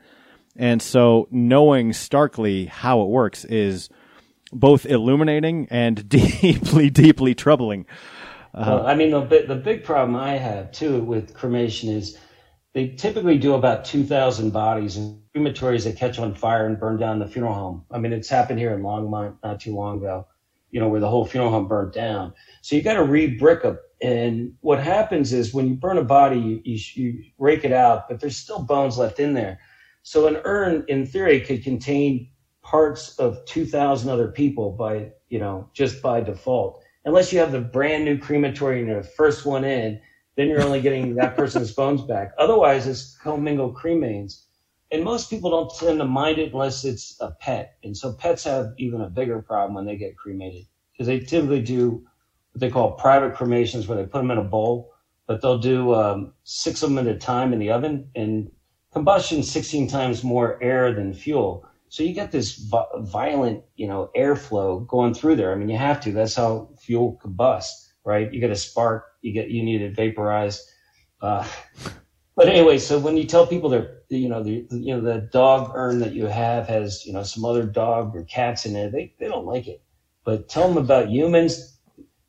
[0.55, 3.89] And so knowing starkly how it works is
[4.51, 6.09] both illuminating and
[6.41, 7.85] deeply, deeply troubling.
[8.53, 12.17] Uh, well, I mean, the, the big problem I have too with cremation is
[12.73, 17.19] they typically do about 2,000 bodies in crematories that catch on fire and burn down
[17.19, 17.85] the funeral home.
[17.91, 20.27] I mean, it's happened here in Longmont not too long ago,
[20.71, 22.33] you know, where the whole funeral home burnt down.
[22.61, 23.65] So you got to re-brick.
[24.01, 28.07] And what happens is when you burn a body, you, you, you rake it out,
[28.07, 29.59] but there's still bones left in there.
[30.03, 32.29] So an urn, in theory, could contain
[32.63, 36.83] parts of 2,000 other people by, you know, just by default.
[37.05, 39.99] Unless you have the brand new crematory and you're the first one in,
[40.35, 42.31] then you're only getting that person's bones back.
[42.37, 44.45] Otherwise, it's commingled cremains.
[44.91, 47.77] And most people don't tend to mind it unless it's a pet.
[47.83, 51.61] And so pets have even a bigger problem when they get cremated because they typically
[51.61, 52.05] do
[52.51, 54.93] what they call private cremations where they put them in a bowl,
[55.27, 58.51] but they'll do um, six of them at a time in the oven and
[58.91, 61.65] combustion 16 times more air than fuel.
[61.87, 65.51] So you get this violent, you know, airflow going through there.
[65.51, 66.11] I mean, you have to.
[66.11, 68.31] That's how fuel combusts, right?
[68.31, 69.10] You get a spark.
[69.21, 70.69] You get you need it vaporized.
[71.21, 71.47] Uh,
[72.35, 75.71] but anyway, so when you tell people they're, you know, the you know the dog
[75.75, 79.13] urn that you have has you know some other dog or cats in it, they
[79.19, 79.81] they don't like it.
[80.23, 81.77] But tell them about humans,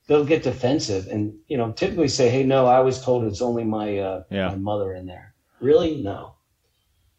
[0.07, 3.65] they'll get defensive and you know typically say, hey, no, I was told it's only
[3.65, 4.49] my uh, yeah.
[4.49, 5.35] my mother in there.
[5.61, 6.03] Really?
[6.03, 6.35] No.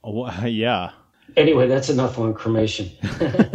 [0.03, 0.91] Oh, yeah.
[1.35, 2.91] Anyway, that's enough on cremation.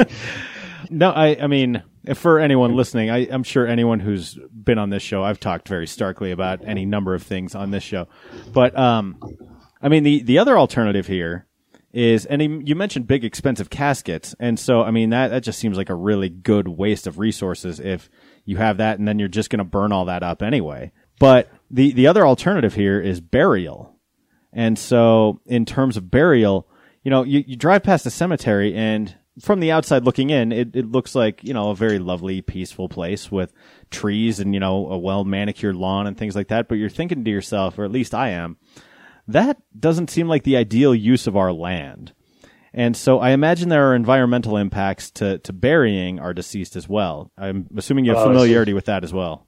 [0.91, 1.83] no, I, I mean,
[2.15, 5.87] for anyone listening, I, I'm sure anyone who's been on this show, I've talked very
[5.87, 8.09] starkly about any number of things on this show.
[8.53, 9.19] But, um,
[9.83, 11.47] I mean, the, the other alternative here
[11.93, 14.35] is, and you mentioned big expensive caskets.
[14.39, 17.81] And so, I mean, that, that just seems like a really good waste of resources
[17.81, 18.09] if
[18.45, 20.93] you have that and then you're just going to burn all that up anyway.
[21.19, 23.97] But the, the other alternative here is burial.
[24.53, 26.69] And so, in terms of burial,
[27.03, 30.75] you know, you, you drive past a cemetery and from the outside looking in, it,
[30.75, 33.53] it looks like, you know, a very lovely, peaceful place with
[33.91, 36.69] trees and, you know, a well manicured lawn and things like that.
[36.69, 38.57] But you're thinking to yourself, or at least I am,
[39.27, 42.13] that doesn't seem like the ideal use of our land.
[42.73, 47.33] And so I imagine there are environmental impacts to, to burying our deceased as well.
[47.37, 49.47] I'm assuming you have uh, familiarity with that as well.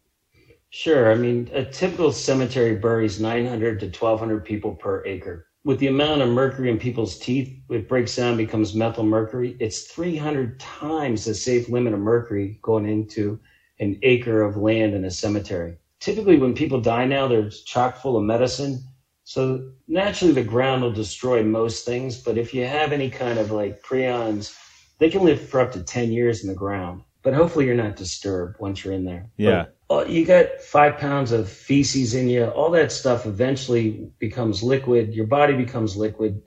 [0.71, 1.11] Sure.
[1.11, 5.47] I mean, a typical cemetery buries 900 to 1,200 people per acre.
[5.63, 9.57] With the amount of mercury in people's teeth, it breaks down, becomes methyl mercury.
[9.61, 13.39] It's 300 times the safe limit of mercury going into
[13.79, 15.77] an acre of land in a cemetery.
[15.99, 18.83] Typically, when people die now, they're chock full of medicine.
[19.25, 22.23] So naturally, the ground will destroy most things.
[22.23, 24.57] But if you have any kind of like prions,
[24.99, 27.03] they can live for up to 10 years in the ground.
[27.23, 29.31] But hopefully, you're not disturbed once you're in there.
[29.37, 29.65] Yeah.
[29.65, 32.47] But you got five pounds of feces in you.
[32.47, 35.15] All that stuff eventually becomes liquid.
[35.15, 36.43] Your body becomes liquid.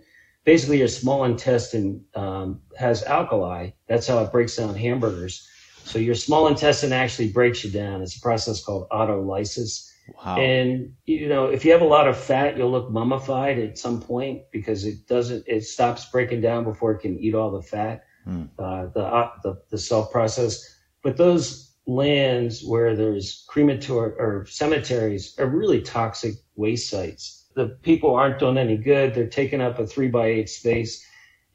[0.46, 3.72] Basically, your small intestine um, has alkali.
[3.88, 5.48] That's how it breaks down hamburgers.
[5.84, 8.02] So your small intestine actually breaks you down.
[8.02, 9.90] It's a process called autolysis.
[10.26, 10.38] Wow.
[10.38, 14.02] And you know, if you have a lot of fat, you'll look mummified at some
[14.02, 15.44] point because it doesn't.
[15.48, 18.04] It stops breaking down before it can eat all the fat.
[18.24, 18.44] Hmm.
[18.58, 20.64] Uh, the, uh, the the self process.
[21.02, 27.48] But those lands where there's crematory or cemeteries are really toxic waste sites.
[27.56, 29.14] The people aren't doing any good.
[29.14, 31.06] They're taking up a three by eight space.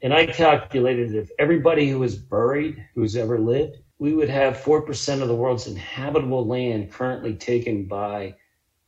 [0.01, 5.21] And I calculated if everybody who was buried, who's ever lived, we would have 4%
[5.21, 8.35] of the world's inhabitable land currently taken by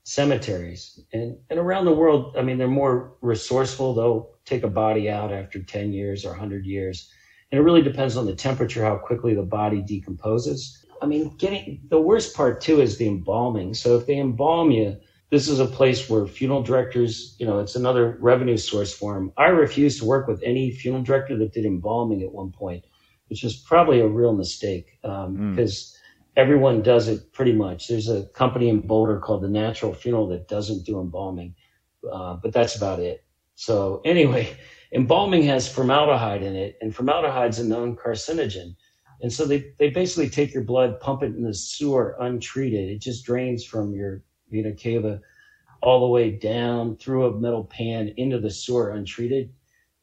[0.04, 1.01] cemeteries.
[1.12, 3.93] And, and around the world, I mean, they're more resourceful.
[3.93, 7.12] They'll take a body out after 10 years or 100 years.
[7.51, 10.81] And it really depends on the temperature, how quickly the body decomposes.
[11.01, 13.73] I mean, getting the worst part too is the embalming.
[13.73, 14.97] So if they embalm you,
[15.31, 19.31] this is a place where funeral directors, you know, it's another revenue source for them.
[19.37, 22.83] I refused to work with any funeral director that did embalming at one point,
[23.29, 25.93] which was probably a real mistake because um, mm.
[26.35, 27.87] everyone does it pretty much.
[27.87, 31.55] There's a company in Boulder called the Natural Funeral that doesn't do embalming,
[32.11, 33.23] uh, but that's about it.
[33.55, 34.53] So anyway,
[34.91, 38.75] embalming has formaldehyde in it, and formaldehyde's a known carcinogen.
[39.21, 42.89] And so they, they basically take your blood, pump it in the sewer untreated.
[42.89, 45.21] It just drains from your vena cava
[45.81, 49.53] all the way down through a metal pan into the sewer untreated.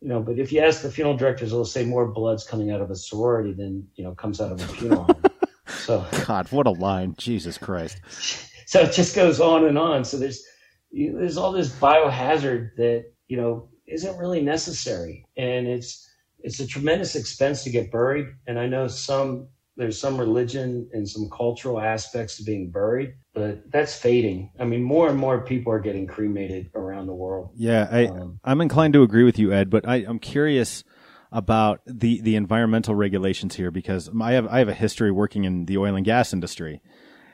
[0.01, 2.81] You know, but if you ask the funeral directors, they'll say more blood's coming out
[2.81, 5.23] of a sorority than, you know, comes out of a funeral home.
[5.71, 7.15] So God, what a line.
[7.19, 8.01] Jesus Christ.
[8.67, 10.05] So it just goes on and on.
[10.05, 10.45] So there's
[10.93, 15.25] there's all this biohazard that, you know, isn't really necessary.
[15.39, 16.07] And it's
[16.41, 18.29] it's a tremendous expense to get buried.
[18.47, 23.71] And I know some there's some religion and some cultural aspects to being buried, but
[23.71, 24.51] that's fading.
[24.59, 27.51] I mean, more and more people are getting cremated around the world.
[27.55, 30.83] Yeah, I, Um, I'm inclined to agree with you, Ed, but I, I'm curious
[31.31, 35.67] about the, the environmental regulations here because I have I have a history working in
[35.67, 36.83] the oil and gas industry,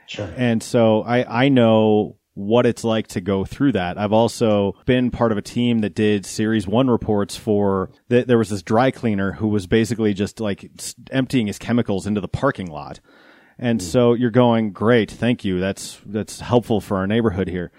[0.07, 0.31] Sure.
[0.37, 3.97] and so I I know what it's like to go through that.
[3.97, 8.39] I've also been part of a team that did series one reports for th- there
[8.39, 10.71] was this dry cleaner who was basically just like
[11.11, 13.01] emptying his chemicals into the parking lot.
[13.59, 13.87] And hmm.
[13.87, 15.61] so you're going, great, thank you.
[15.61, 17.71] That's that's helpful for our neighborhood here.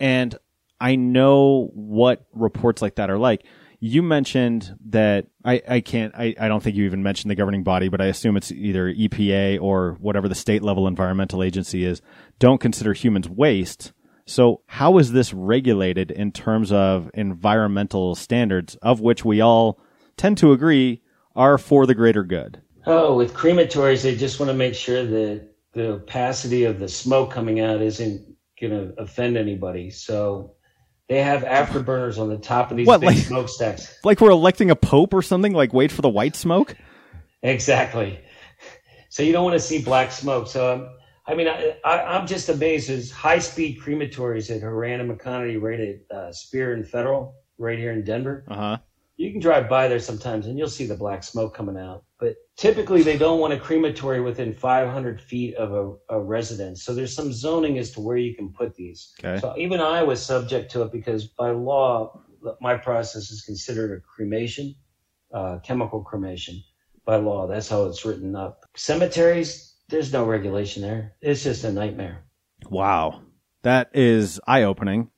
[0.00, 0.36] And
[0.80, 3.44] I know what reports like that are like.
[3.80, 7.62] You mentioned that I, I can't I, I don't think you even mentioned the governing
[7.62, 12.00] body, but I assume it's either EPA or whatever the state level environmental agency is,
[12.38, 13.92] don't consider humans waste.
[14.28, 19.80] So how is this regulated in terms of environmental standards of which we all
[20.18, 21.00] tend to agree
[21.34, 22.60] are for the greater good?
[22.86, 27.30] Oh, with crematories, they just want to make sure that the opacity of the smoke
[27.30, 28.26] coming out isn't
[28.60, 29.88] going to offend anybody.
[29.88, 30.54] So
[31.08, 33.96] they have afterburners on the top of these What, big like- smokestacks.
[34.04, 36.76] Like we're electing a pope or something like wait for the white smoke?
[37.42, 38.20] Exactly.
[39.08, 40.48] So you don't want to see black smoke.
[40.48, 40.90] So
[41.28, 42.88] I mean, I, I, I'm just amazed.
[42.88, 47.92] There's high-speed crematories at Horan and McConaty right at uh, Speer and Federal, right here
[47.92, 48.44] in Denver.
[48.48, 48.78] Uh-huh.
[49.16, 52.04] You can drive by there sometimes and you'll see the black smoke coming out.
[52.18, 56.84] But typically they don't want a crematory within 500 feet of a, a residence.
[56.84, 59.12] So there's some zoning as to where you can put these.
[59.22, 59.40] Okay.
[59.40, 62.22] So even I was subject to it because by law,
[62.60, 64.74] my process is considered a cremation,
[65.34, 66.62] uh, chemical cremation
[67.04, 67.48] by law.
[67.48, 68.64] That's how it's written up.
[68.76, 71.14] Cemeteries, there's no regulation there.
[71.20, 72.24] It's just a nightmare.
[72.68, 73.22] Wow.
[73.62, 75.10] That is eye opening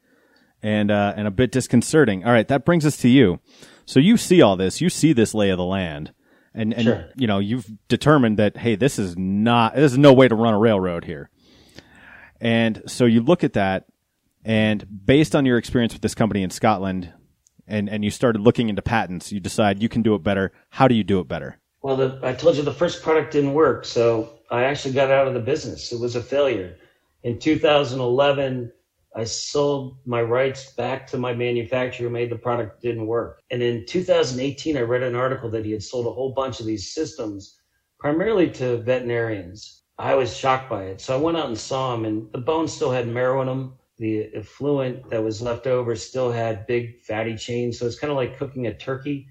[0.63, 2.25] and uh, and a bit disconcerting.
[2.25, 3.41] All right, that brings us to you.
[3.87, 6.13] So you see all this, you see this lay of the land,
[6.55, 7.09] and and Sure.
[7.17, 10.55] you know you've determined that hey, this is not this is no way to run
[10.55, 11.31] a railroad here.
[12.41, 13.87] And so you look at that,
[14.45, 17.13] and based on your experience with this company in Scotland,
[17.67, 20.53] and and you started looking into patents, you decide you can do it better.
[20.71, 21.59] How do you do it better?
[21.83, 25.29] Well, the, I told you the first product didn't work, so I actually got out
[25.29, 25.93] of the business.
[25.93, 26.77] It was a failure.
[27.23, 28.73] In 2011,
[29.15, 33.43] I sold my rights back to my manufacturer who made the product didn't work.
[33.51, 36.67] And in 2018, I read an article that he had sold a whole bunch of
[36.67, 37.61] these systems,
[37.99, 39.83] primarily to veterinarians.
[39.99, 41.01] I was shocked by it.
[41.01, 43.75] So I went out and saw him, and the bones still had marrow in them.
[43.99, 47.79] The effluent that was left over still had big fatty chains.
[47.79, 49.27] So it's kind of like cooking a turkey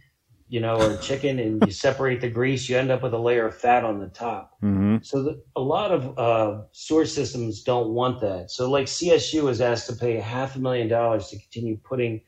[0.49, 3.47] you know, or chicken, and you separate the grease, you end up with a layer
[3.47, 4.57] of fat on the top.
[4.63, 4.97] Mm-hmm.
[5.03, 8.51] So the, a lot of uh, sewer systems don't want that.
[8.51, 12.21] So like CSU was asked to pay half a million dollars to continue putting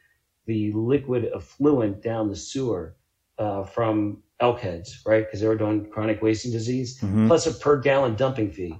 [0.45, 2.95] the liquid effluent down the sewer
[3.37, 5.25] uh, from elk heads, right?
[5.25, 7.27] Because they were doing chronic wasting disease, Mhm.
[7.27, 8.75] plus a per gallon dumping fee.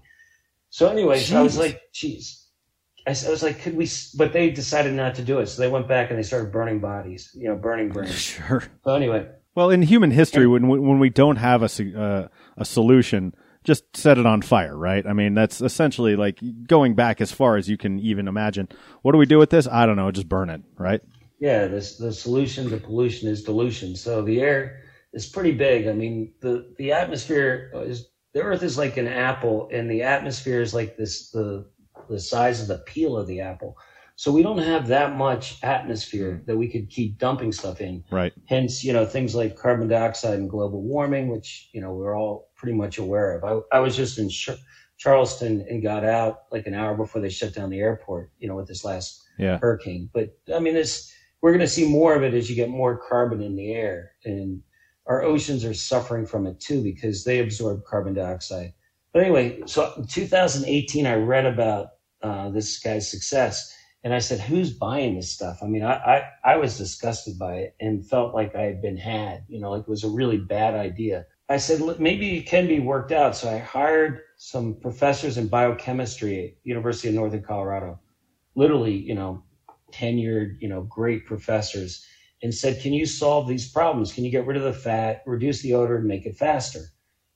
[0.69, 2.40] So anyways, I was like, geez.
[3.07, 3.87] I s- I was like, could we?
[4.15, 6.79] But they decided not to do it, so they went back and they started burning
[6.79, 8.13] bodies, you know, burning brains.
[8.31, 8.63] Sure.
[8.83, 12.27] So anyway, Well, in human history, when we- when we don't have a s- uh,
[12.57, 13.33] a solution,
[13.63, 15.05] just set it on fire, right?
[15.05, 18.67] I mean, that's essentially like going back as far as you can even imagine.
[19.01, 19.67] What do we do with this?
[19.67, 20.09] I don't know.
[20.11, 21.01] Just burn it, right?
[21.39, 23.95] Yeah, this the solution to pollution is dilution.
[23.95, 24.81] So the air
[25.13, 25.87] is pretty big.
[25.87, 30.61] I mean, the the atmosphere is the Earth is like an apple, and the atmosphere
[30.61, 31.65] is like this the
[32.09, 33.77] the size of the peel of the apple.
[34.15, 38.03] So we don't have that much atmosphere that we could keep dumping stuff in.
[38.11, 38.31] Right.
[38.45, 42.49] Hence, you know, things like carbon dioxide and global warming, which you know we're all
[42.55, 43.43] pretty much aware of.
[43.71, 44.49] I, I was just in Ch-
[44.97, 48.31] Charleston and got out like an hour before they shut down the airport.
[48.37, 49.57] You know, with this last Yeah.
[49.59, 50.09] hurricane.
[50.13, 51.11] But I mean, this
[51.41, 54.11] we're going to see more of it as you get more carbon in the air,
[54.23, 54.61] and
[55.07, 58.73] our oceans are suffering from it too because they absorb carbon dioxide.
[59.13, 61.89] But anyway, so in 2018, I read about
[62.21, 66.23] uh, this guy's success, and I said, "Who's buying this stuff?" I mean, I, I
[66.53, 69.43] I was disgusted by it and felt like I had been had.
[69.49, 71.25] You know, like it was a really bad idea.
[71.49, 73.35] I said, "Look, maybe it can be worked out.
[73.35, 77.99] So I hired some professors in biochemistry at University of Northern Colorado,
[78.55, 79.43] literally, you know,
[79.91, 82.05] tenured, you know, great professors,
[82.41, 84.13] and said, "Can you solve these problems?
[84.13, 86.85] Can you get rid of the fat, reduce the odor, and make it faster?"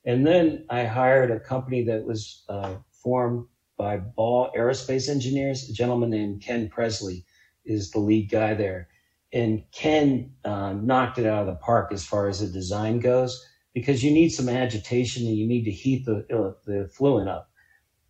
[0.05, 3.47] And then I hired a company that was uh, formed
[3.77, 5.69] by Ball Aerospace Engineers.
[5.69, 7.25] A gentleman named Ken Presley
[7.65, 8.87] is the lead guy there,
[9.33, 13.43] and Ken uh, knocked it out of the park as far as the design goes
[13.73, 17.49] because you need some agitation and you need to heat the uh, the fluid up.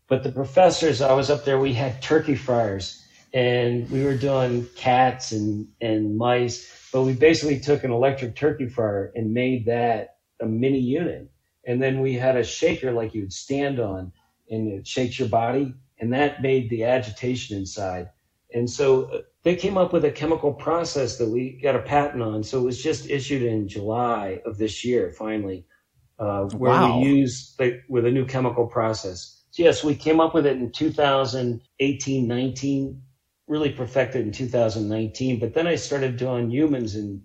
[0.08, 1.60] But the professors, I was up there.
[1.60, 3.02] We had turkey fryers
[3.34, 8.70] and we were doing cats and, and mice, but we basically took an electric turkey
[8.70, 11.30] fryer and made that a mini unit.
[11.66, 14.12] And then we had a shaker like you would stand on
[14.50, 15.74] and it shakes your body.
[16.00, 18.10] And that made the agitation inside.
[18.54, 22.22] And so uh, they came up with a chemical process that we got a patent
[22.22, 22.44] on.
[22.44, 25.66] So it was just issued in July of this year, finally,
[26.20, 27.00] uh, where Wow.
[27.00, 29.44] we use like, with a new chemical process.
[29.52, 33.02] So yes, we came up with it in 2018, 19,
[33.48, 35.40] really perfected in 2019.
[35.40, 37.24] But then I started doing humans in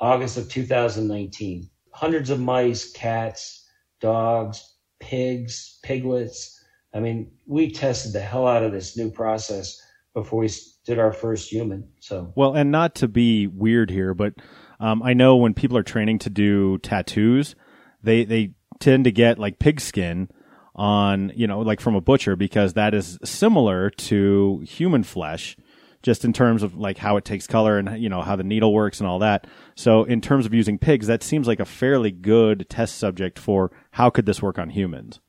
[0.00, 1.70] August of 2019.
[1.92, 3.67] Hundreds of mice, cats,
[4.00, 6.64] dogs, pigs, piglets.
[6.94, 9.80] I mean, we tested the hell out of this new process
[10.14, 10.50] before we
[10.84, 11.88] did our first human.
[12.00, 14.34] So Well, and not to be weird here, but
[14.80, 17.54] um, I know when people are training to do tattoos,
[18.02, 20.28] they they tend to get like pig skin
[20.74, 25.56] on you know like from a butcher because that is similar to human flesh
[26.02, 28.72] just in terms of like how it takes color and you know how the needle
[28.72, 32.10] works and all that so in terms of using pigs that seems like a fairly
[32.10, 35.20] good test subject for how could this work on humans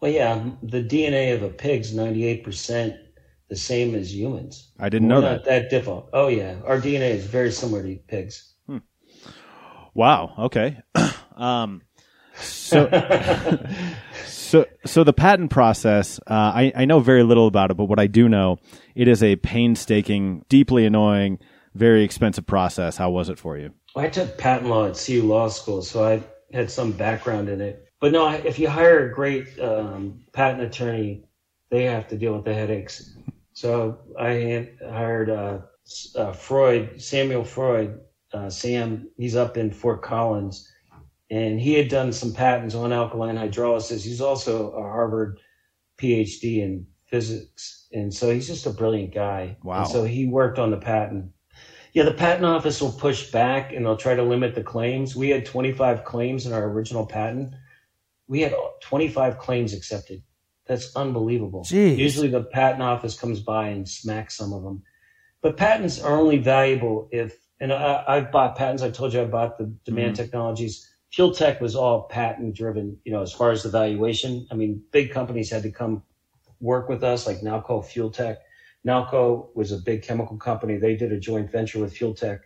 [0.00, 2.98] Well, yeah, the DNA of a pig's 98%
[3.48, 4.72] the same as humans.
[4.80, 6.06] I didn't We're know not that different.
[6.12, 6.56] Oh, yeah.
[6.64, 8.54] Our DNA is very similar to pigs.
[9.94, 10.32] Wow.
[10.38, 10.78] Okay.
[11.36, 11.82] um,
[12.36, 12.88] so,
[14.26, 17.98] so, so the patent process, uh, I, I know very little about it, but what
[17.98, 18.58] I do know,
[18.94, 21.38] it is a painstaking, deeply annoying,
[21.74, 22.96] very expensive process.
[22.96, 23.72] How was it for you?
[23.96, 26.22] I took patent law at CU Law School, so I
[26.52, 27.88] had some background in it.
[28.00, 31.24] But no, if you hire a great um, patent attorney,
[31.70, 33.14] they have to deal with the headaches.
[33.52, 35.58] So I had hired uh,
[36.16, 38.00] uh, Freud, Samuel Freud,
[38.32, 39.08] uh, Sam.
[39.16, 40.71] He's up in Fort Collins,
[41.32, 44.04] and he had done some patents on alkaline hydrolysis.
[44.04, 45.40] He's also a Harvard
[45.96, 49.56] PhD in physics, and so he's just a brilliant guy.
[49.62, 49.80] Wow.
[49.80, 51.32] And so he worked on the patent.
[51.94, 55.16] Yeah, the patent office will push back and they'll try to limit the claims.
[55.16, 57.54] We had 25 claims in our original patent.
[58.28, 60.22] We had 25 claims accepted.
[60.66, 61.64] That's unbelievable.
[61.64, 61.96] Jeez.
[61.96, 64.82] Usually the patent office comes by and smacks some of them.
[65.40, 68.82] But patents are only valuable if, and I, I've bought patents.
[68.82, 70.22] I told you I bought the demand mm-hmm.
[70.22, 70.91] technologies.
[71.12, 74.46] Fuel Tech was all patent driven, you know, as far as the valuation.
[74.50, 76.02] I mean, big companies had to come
[76.60, 78.38] work with us, like Nalco Fuel Tech.
[78.86, 80.78] Nalco was a big chemical company.
[80.78, 82.40] They did a joint venture with Fuel Tech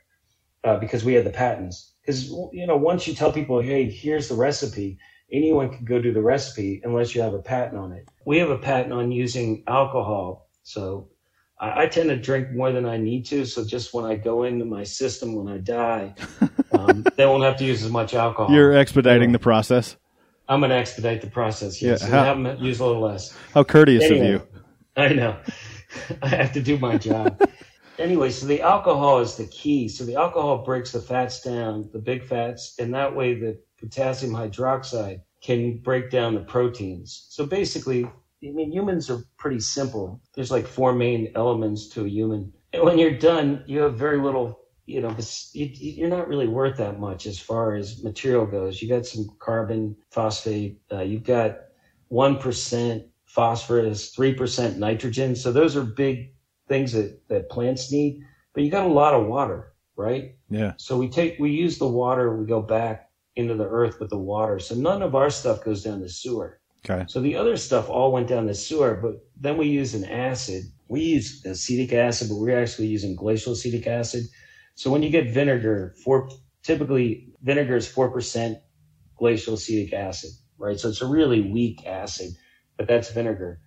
[0.65, 1.93] uh, because we had the patents.
[2.03, 4.99] Because you know, once you tell people, "Hey, here's the recipe,"
[5.33, 8.09] anyone can go do the recipe unless you have a patent on it.
[8.27, 11.09] We have a patent on using alcohol, so
[11.61, 13.45] I, I tend to drink more than I need to.
[13.45, 16.15] So just when I go into my system when I die,
[16.79, 18.55] um, they won't have to use as much alcohol.
[18.55, 19.97] You're expediting the process.
[20.49, 21.83] I'm going to expedite the process.
[21.83, 23.37] Yes, Yeah, how- have them use a little less.
[23.53, 24.33] How courteous Anyway.
[24.35, 24.63] of you.
[24.97, 25.37] I know.
[26.23, 27.41] I have to do my job.
[27.99, 29.89] anyway, so the alcohol is the key.
[29.89, 34.33] So the alcohol breaks the fats down, the big fats, and that way the potassium
[34.33, 37.27] hydroxide can break down the proteins.
[37.31, 40.21] So basically, I mean, humans are pretty simple.
[40.35, 42.53] There's like four main elements to a human.
[42.73, 45.15] And when you're done, you have very little, you know,
[45.53, 48.81] you- you're not really worth that much as far as material goes.
[48.81, 51.59] You got some carbon, phosphate, uh, you've got
[52.09, 55.35] 1% phosphorus, 3% nitrogen.
[55.35, 56.33] So those are big
[56.69, 58.23] things that, that plants need,
[58.55, 60.37] but you got a lot of water, right?
[60.49, 60.73] Yeah.
[60.77, 64.19] So we take, we use the water, we go back into the earth with the
[64.19, 64.59] water.
[64.59, 66.61] So none of our stuff goes down the sewer.
[66.89, 67.05] Okay.
[67.09, 70.63] So the other stuff all went down the sewer, but then we use an acid.
[70.89, 74.23] We use acetic acid, but we're actually using glacial acetic acid.
[74.77, 76.31] So when you get vinegar, four,
[76.65, 78.61] typically vinegar is 4%
[79.17, 80.79] glacial acetic acid, right?
[80.81, 82.33] So it's a really weak acid,
[82.79, 83.61] but that's vinegar.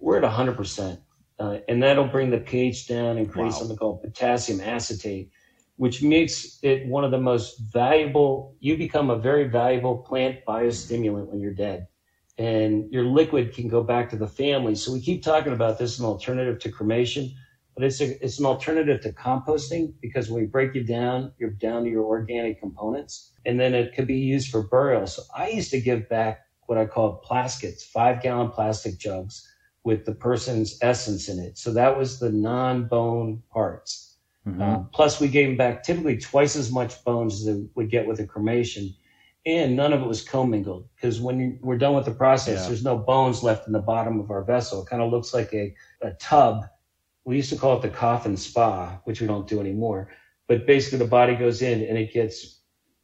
[0.00, 1.00] We're at 100%.
[1.38, 3.58] Uh, and that'll bring the pH down and create Wow.
[3.58, 5.30] something called potassium acetate,
[5.76, 8.56] which makes it one of the most valuable.
[8.60, 11.88] You become a very valuable plant biostimulant when you're dead
[12.38, 14.74] and your liquid can go back to the family.
[14.74, 17.32] So we keep talking about this as an alternative to cremation,
[17.80, 21.48] but it's a, it's an alternative to composting because when we break you down, you're
[21.48, 25.06] down to your organic components, and then it could be used for burial.
[25.06, 29.48] So I used to give back what I call plaskets, five gallon plastic jugs
[29.82, 31.56] with the person's essence in it.
[31.56, 34.18] So that was the non-bone parts.
[34.46, 34.60] Mhm.
[34.60, 38.06] Uh, plus, we gave them back typically twice as much bones as they would get
[38.06, 38.94] with a cremation,
[39.46, 42.66] and none of it was commingled because when we're done with the process, Yeah.
[42.68, 44.82] there's no bones left in the bottom of our vessel.
[44.82, 46.64] It kind of looks like a, a tub.
[47.24, 50.08] We used to call it the coffin spa, which we don't do anymore.
[50.48, 52.60] But basically, the body goes in and it gets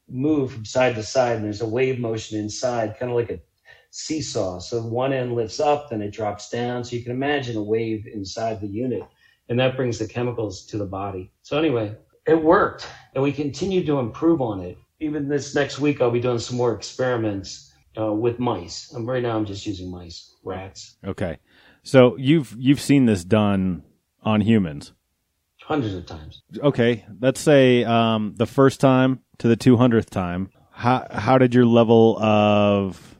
[0.08, 3.40] moved from side to side, and there's a wave motion inside, kind of like a
[3.90, 4.58] seesaw.
[4.58, 6.84] So one end lifts up, then it drops down.
[6.84, 9.02] So you can imagine a wave inside the unit,
[9.48, 11.32] and that brings the chemicals to the body.
[11.42, 11.96] So anyway,
[12.26, 14.78] it worked, and we continue to improve on it.
[14.98, 18.92] Even this next week, I'll be doing some more experiments, uh, with mice.
[18.94, 21.38] Um, right now, I'm just using mice, rats, Okay.
[21.82, 23.84] So you've you've seen this done
[24.26, 24.92] on humans.
[25.62, 26.42] hundreds of times.
[26.58, 27.06] Okay.
[27.20, 30.50] Let's say um, the first time to the 200th time.
[30.72, 33.16] How how did your level of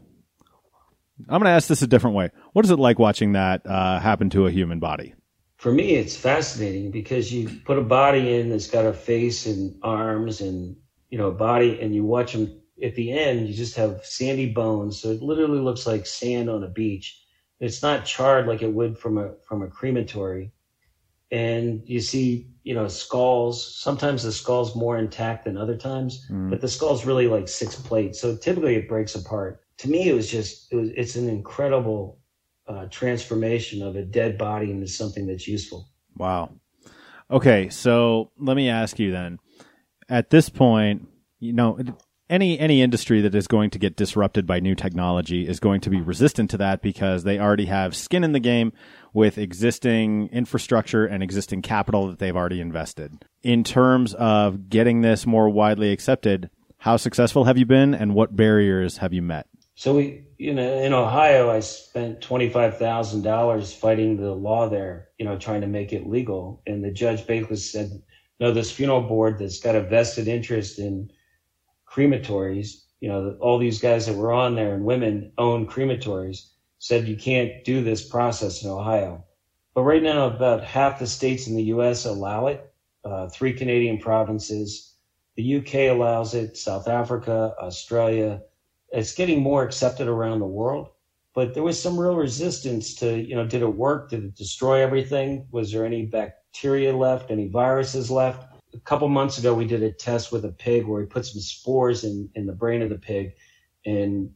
[1.20, 2.30] I'm going to ask this a different way.
[2.52, 5.14] What is it like watching that uh, happen to a human body?
[5.57, 9.74] For me, it's fascinating because you put a body in that's got a face and
[9.82, 10.76] arms and
[11.09, 12.61] you know a body, and you watch them.
[12.82, 16.62] At the end, you just have sandy bones, so it literally looks like sand on
[16.62, 17.18] a beach.
[17.59, 20.52] It's not charred like it would from a from a crematory,
[21.30, 23.76] and you see you know skulls.
[23.76, 28.20] Sometimes the skull's more intact than other times, but the skull's really like six plates,
[28.20, 29.60] so typically it breaks apart.
[29.78, 32.18] To me, it was just it was, it's an incredible
[32.68, 35.88] uh, transformation of a dead body into something that's useful.
[36.16, 36.52] Wow.
[37.30, 39.38] Okay, so let me ask you then.
[40.08, 41.08] At this point,
[41.40, 41.78] you know,
[42.28, 45.90] any any industry that is going to get disrupted by new technology is going to
[45.90, 48.72] be resistant to that because they already have skin in the game
[49.12, 53.24] with existing infrastructure and existing capital that they've already invested.
[53.42, 58.34] In terms of getting this more widely accepted, how successful have you been and what
[58.34, 59.46] barriers have you met?
[59.74, 64.68] So we, you know, in Ohio, I spent twenty five thousand dollars fighting the law
[64.68, 66.62] there, you know, trying to make it legal.
[66.66, 67.90] And the judge basically said,
[68.40, 71.10] "No, this funeral board that's got a vested interest in
[71.97, 77.09] crematories, you know, all these guys that were on there and women own crematories, said
[77.09, 79.24] you can't do this process in Ohio."
[79.74, 82.05] But right now, about half the states in the U.S.
[82.05, 82.72] allow it.
[83.05, 84.94] Uh, three Canadian provinces,
[85.36, 88.42] the UK allows it, South Africa, Australia
[88.90, 90.88] it's getting more accepted around the world
[91.34, 94.80] but there was some real resistance to you know did it work did it destroy
[94.80, 99.82] everything was there any bacteria left any viruses left a couple months ago we did
[99.82, 102.90] a test with a pig where we put some spores in in the brain of
[102.90, 103.32] the pig
[103.84, 104.30] and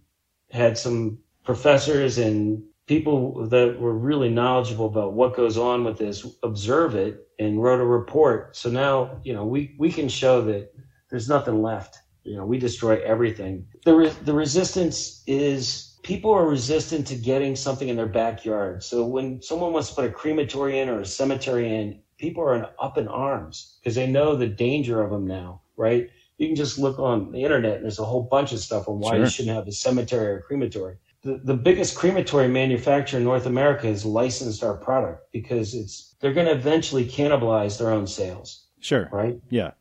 [0.51, 6.26] had some professors and people that were really knowledgeable about what goes on with this
[6.43, 8.57] observe it and wrote a report.
[8.57, 10.72] So now you know we we can show that
[11.11, 11.99] there's nothing left.
[12.24, 13.66] You know we destroy everything.
[13.84, 18.82] The re- the resistance is people are resistant to getting something in their backyard.
[18.82, 22.55] So when someone wants to put a crematory in or a cemetery in people are
[22.55, 26.57] in, up in arms because they know the danger of them now right you can
[26.57, 29.21] just look on the internet and there's a whole bunch of stuff on why Sure.
[29.25, 33.45] you shouldn't have a cemetery or a crematory the, the biggest crematory manufacturer in North
[33.45, 38.68] America has licensed our product because it's they're going to eventually cannibalize their own sales,
[38.81, 39.07] Sure.
[39.12, 39.39] right?
[39.51, 39.73] Yeah.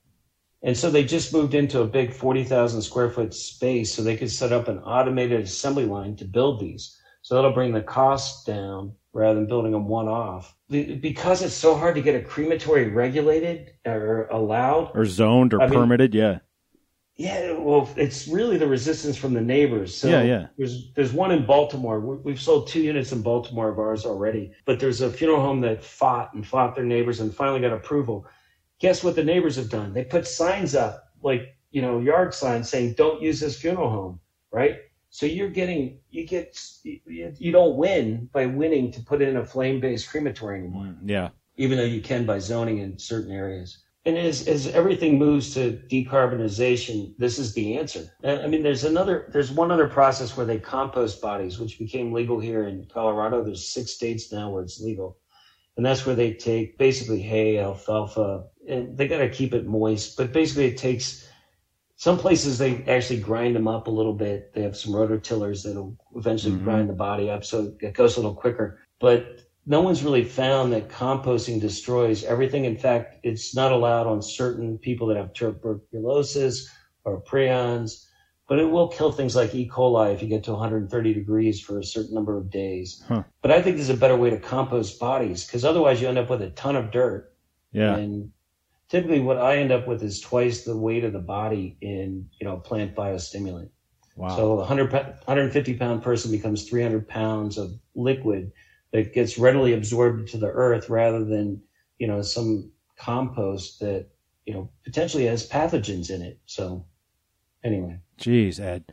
[0.61, 4.31] And so they just moved into a big 40,000 square foot space so they could
[4.31, 6.98] set up an automated assembly line to build these.
[7.29, 10.55] So that'll bring the cost down rather than building them one off.
[10.67, 15.67] Because it's so hard to get a crematory regulated or allowed, Or zoned or I
[15.67, 16.15] mean- permitted.
[16.15, 16.39] yeah.
[17.17, 19.95] yeah, well, it's really the resistance from the neighbors.
[19.95, 20.47] So Yeah, yeah.
[20.57, 21.99] There's there's one in Baltimore.
[21.99, 24.51] We've sold two units in Baltimore of ours already.
[24.65, 28.25] But there's a funeral home that fought and fought their neighbors and finally got approval.
[28.79, 29.93] Guess what the neighbors have done?
[29.93, 34.19] They put signs up, like you know, yard signs saying "Don't use this funeral home."
[34.51, 34.77] Right.
[35.09, 39.45] So you're getting you get you, you don't win by winning to put in a
[39.45, 41.29] flame based crematory anymore Yeah.
[41.57, 43.83] even though you can by zoning in certain areas.
[44.05, 48.09] And as, as everything moves to decarbonization, this is the answer.
[48.23, 52.13] Uh, I mean, there's another, there's one other process where they compost bodies, which became
[52.13, 53.43] legal here in Colorado.
[53.43, 55.17] There's six states now where it's legal.
[55.75, 60.17] And that's where they take basically hay, alfalfa, and they got to keep it moist.
[60.17, 61.28] But basically, it takes
[61.99, 64.53] some places they actually grind them up a little bit.
[64.53, 66.63] They have some rototillers that'll eventually Mhm.
[66.63, 68.79] grind the body up so it goes a little quicker.
[69.01, 72.63] But no one's really found that composting destroys everything.
[72.63, 76.69] In fact, it's not allowed on certain people that have tuberculosis
[77.03, 78.05] or prions,
[78.47, 79.67] but it will kill things like E.
[79.67, 83.03] coli if you get to 130 degrees for a certain number of days.
[83.09, 83.23] Huh.
[83.41, 86.29] But I think there's a better way to compost bodies because otherwise you end up
[86.29, 87.33] with a ton of dirt.
[87.73, 87.97] Yeah.
[87.97, 88.31] And
[88.89, 92.47] typically what I end up with is twice the weight of the body in, you
[92.47, 93.69] know, plant biostimulant.
[94.15, 94.35] Wow.
[94.35, 98.51] So a 100, 150 pound person becomes 300 pounds of liquid
[98.91, 101.61] that gets readily absorbed into the earth rather than,
[101.99, 104.07] you know, some compost that,
[104.45, 106.39] you know, potentially has pathogens in it.
[106.45, 106.85] So
[107.63, 108.83] anyway, Jeez, Ed.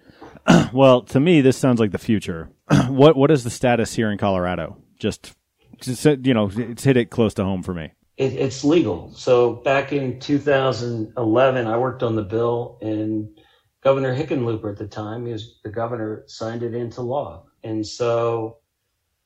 [0.73, 2.51] well, to me, this sounds like the future.
[2.89, 4.79] what What is the status here in Colorado?
[4.99, 5.35] Just,
[5.81, 7.93] just you know, it's hit it close to home for me.
[8.17, 9.13] It, it's legal.
[9.15, 13.29] So back in 2011, I worked on the bill and
[13.83, 17.47] Governor Hickenlooper at the time, he was the governor, signed it into law.
[17.63, 18.59] And so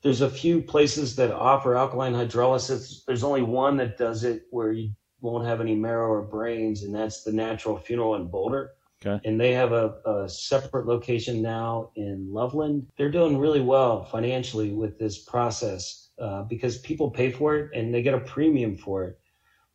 [0.03, 3.05] there's a few places that offer alkaline hydrolysis.
[3.07, 6.95] There's only one that does it where you won't have any marrow or brains, and
[6.95, 8.73] that's the Natural Funeral in Boulder.
[9.03, 9.19] Okay.
[9.27, 12.87] and they have a, a separate location now in Loveland.
[12.99, 17.93] They're doing really well financially with this process uh, because people pay for it and
[17.95, 19.19] they get a premium for it.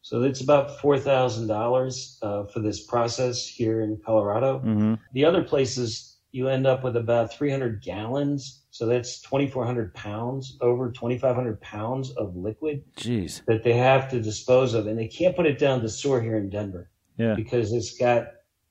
[0.01, 4.59] So it's about four thousand dollars uh, for this process here in Colorado.
[4.59, 4.93] Mm-hmm.
[5.13, 8.65] The other places you end up with about 300 gallons.
[8.69, 13.41] So that's 2,400 pounds, over 2,500 pounds of liquid Jeez.
[13.45, 14.85] that they have to dispose of.
[14.87, 17.35] And they can't put it down the sewer here in Denver Yeah.
[17.35, 18.27] because it's got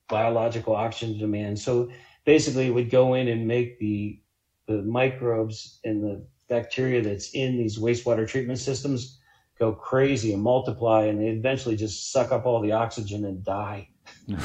[0.07, 1.57] biological oxygen demand.
[1.57, 1.89] So
[2.23, 4.21] basically, it would go in and make the
[4.67, 9.19] the microbes and the bacteria that's in these wastewater treatment systems
[9.57, 13.89] go crazy and multiply, and they eventually just suck up all the oxygen and die.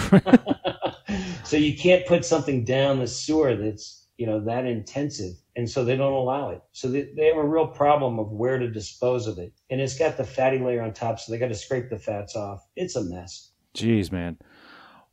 [1.44, 5.84] so you can't put something down the sewer that's you know that intensive, and so
[5.84, 6.62] they don't allow it.
[6.72, 9.98] So they, they have a real problem of where to dispose of it, and it's
[9.98, 12.66] got the fatty layer on top, so they got to scrape the fats off.
[12.76, 13.50] It's a mess.
[13.74, 14.38] Jeez, man.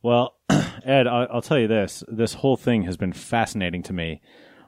[0.02, 0.36] Well,
[0.84, 4.20] Ed, I'll, I'll tell you this: this whole thing has been fascinating to me,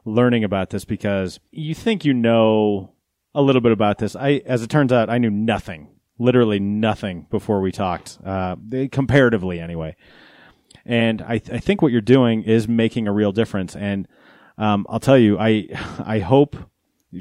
[0.05, 2.93] learning about this because you think you know
[3.35, 4.17] a little bit about this.
[4.17, 5.89] I, as it turns out, I knew nothing,
[6.19, 8.57] literally nothing before we talked, uh,
[8.91, 9.97] comparatively anyway.
[10.85, 13.77] And I, I think what you're doing is making a real difference.
[13.77, 14.09] And
[14.59, 15.69] um, I'll tell you, I,
[16.05, 16.57] I hope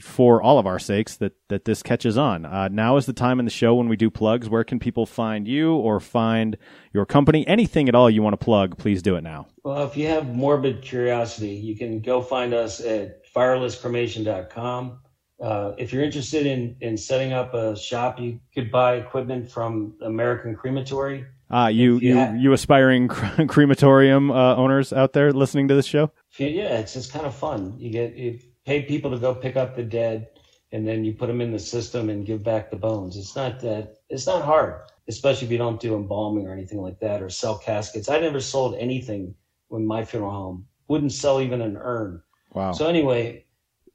[0.02, 2.46] for all of our sakes that that this catches on.
[2.46, 4.48] Uh, now is the time in the show when we do plugs.
[4.50, 6.58] Where can people find you or find
[6.94, 7.48] your company?
[7.48, 9.48] Anything at all you want to plug, please do it now.
[9.64, 15.00] Well, if you have morbid curiosity, you can go find us at firelesscremation.com.
[15.42, 19.94] Uh, if you're interested in, in setting up a shop, you could buy equipment from
[20.02, 21.26] American Crematory.
[21.52, 22.36] Uh, you you Yeah.
[22.36, 23.08] you aspiring
[23.48, 26.12] crematorium uh, owners out there listening to this show?
[26.38, 27.74] Yeah, it's just kind of fun.
[27.80, 28.38] You get you
[28.70, 30.28] pay people to go pick up the dead,
[30.72, 33.18] and then you put them in the system and give back the bones.
[33.18, 37.00] It's not that it's not hard, especially if you don't do embalming or anything like
[37.00, 38.10] that or sell caskets.
[38.10, 39.34] I never sold anything
[39.70, 40.68] when my funeral home.
[40.88, 42.22] Wouldn't sell even an urn.
[42.54, 42.72] Wow.
[42.74, 43.46] So anyway,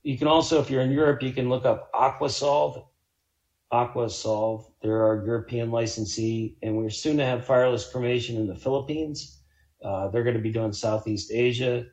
[0.02, 2.84] you can also, if you're in Europe, you can look up Aquasolve.
[3.72, 4.72] Aquasolve.
[4.82, 9.40] They're our European licensee, and we're soon to have fireless cremation in the Philippines.
[9.84, 11.86] Uh, they're going to be doing Southeast Asia,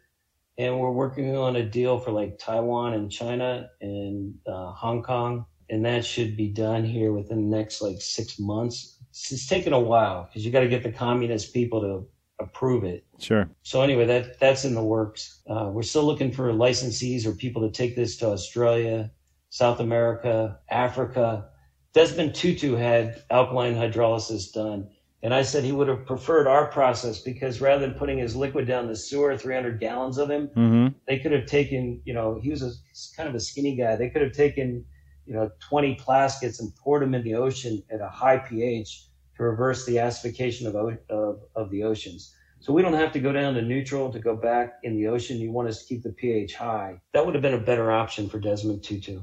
[0.62, 5.46] and we're working on a deal for like Taiwan and China and uh, Hong Kong,
[5.72, 9.00] and that should be done here within the next like six months.
[9.10, 12.08] It's, it's taken a while because you got to get the communist people to
[12.40, 13.04] approve it.
[13.18, 13.50] sure.
[13.64, 15.42] So anyway, that that's in the works.
[15.50, 19.12] Uh, we're still looking for licensees or people to take this to Australia,
[19.50, 21.48] South America, Africa.
[21.94, 24.90] Desmond Tutu had alkaline hydrolysis done,
[25.24, 28.68] and I said he would have preferred our process because rather than putting his liquid
[28.68, 30.88] down the sewer, 300 gallons of him, Mm-hmm.
[31.08, 32.72] they could have taken, you know, he was a,
[33.16, 33.96] kind of a skinny guy.
[33.96, 34.84] They could have taken,
[35.26, 39.06] you know, 20 plaskets and poured them in the ocean at a high pH
[39.38, 40.76] to reverse the acidification of,
[41.10, 42.36] of, of the oceans.
[42.60, 45.38] So we don't have to go down to neutral to go back in the ocean.
[45.38, 47.02] You want us to keep the pH high.
[47.14, 49.22] That would have been a better option for Desmond Tutu.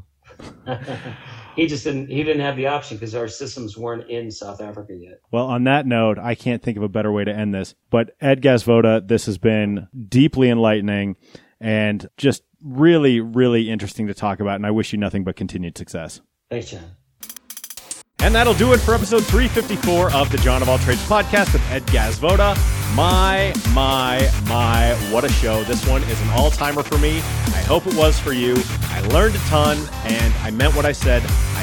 [1.57, 4.95] he just didn't, he didn't have the option because our systems weren't in South Africa
[4.95, 5.21] yet.
[5.31, 7.75] Well, on that note, I can't think of a better way to end this.
[7.91, 11.17] But Ed Gazvoda, this has been deeply enlightening
[11.61, 14.57] and just really, really interesting to talk about.
[14.57, 16.21] And I wish you nothing but continued success.
[16.51, 16.83] Thanks, Jon.
[18.21, 21.63] And that'll do it for episode 354 of the Jon of All Trades podcast with
[21.71, 22.57] Ed Gazvoda.
[22.97, 25.63] My, my, my, what a show.
[25.65, 27.19] This one is an all timer for me.
[27.19, 28.57] I hope it was for you.
[28.91, 31.23] I learned a ton and I meant what I said.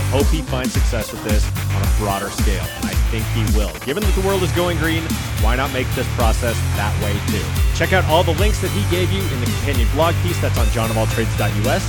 [0.09, 1.45] Hope he finds success with this
[1.75, 2.63] on a broader scale.
[2.77, 3.71] And I think he will.
[3.85, 5.03] Given that the world is going green,
[5.41, 7.43] why not make this process that way too?
[7.75, 10.57] Check out all the links that he gave you in the companion blog piece that's
[10.57, 11.83] on jonofalltrades.us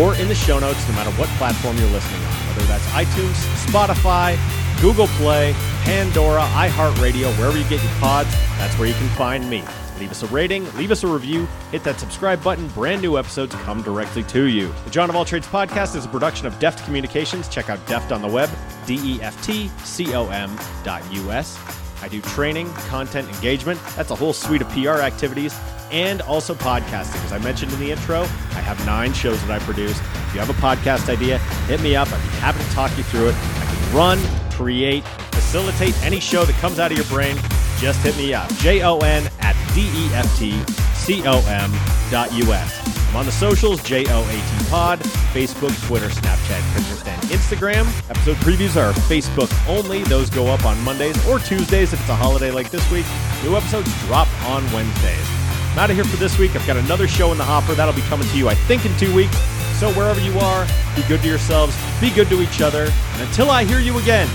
[0.00, 3.36] or in the show notes, no matter what platform you're listening on, whether that's iTunes,
[3.66, 4.38] Spotify,
[4.80, 9.62] Google Play, Pandora, iHeartRadio, wherever you get your pods, that's where you can find me.
[10.02, 12.66] Leave us a rating, leave us a review, hit that subscribe button.
[12.70, 14.74] Brand new episodes come directly to you.
[14.82, 17.46] The Jon of All Trades podcast is a production of Deft Communications.
[17.46, 18.50] Check out Deft on the web,
[18.84, 20.50] D E F T C O M
[20.82, 21.56] dot US.
[22.02, 23.78] I do training, content engagement.
[23.94, 25.56] That's a whole suite of PR activities
[25.92, 27.24] and also podcasting.
[27.24, 30.00] As I mentioned in the intro, I have nine shows that I produce.
[30.00, 31.38] If you have a podcast idea,
[31.68, 32.12] hit me up.
[32.12, 33.36] I'd be happy to talk you through it.
[33.36, 34.18] I can run,
[34.50, 37.36] create, facilitate any show that comes out of your brain.
[37.82, 38.48] Just hit me up.
[38.58, 40.52] J O N at D E F T
[40.94, 41.72] C O M
[42.12, 43.08] dot US.
[43.08, 45.00] I'm on the socials, J O A T Pod,
[45.34, 47.84] Facebook, Twitter, Snapchat, Pinterest, and Instagram.
[48.08, 50.04] Episode previews are Facebook only.
[50.04, 53.04] Those go up on Mondays or Tuesdays if it's a holiday like this week.
[53.42, 55.26] New episodes drop on Wednesdays.
[55.72, 56.54] I'm out of here for this week.
[56.54, 57.74] I've got another show in the hopper.
[57.74, 59.36] That'll be coming to you, I think, in two weeks.
[59.80, 62.84] So wherever you are, be good to yourselves, be good to each other.
[62.84, 64.28] And until I hear you again,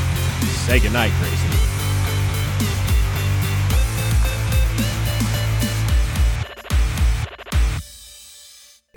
[0.68, 1.47] say goodnight, Gracie.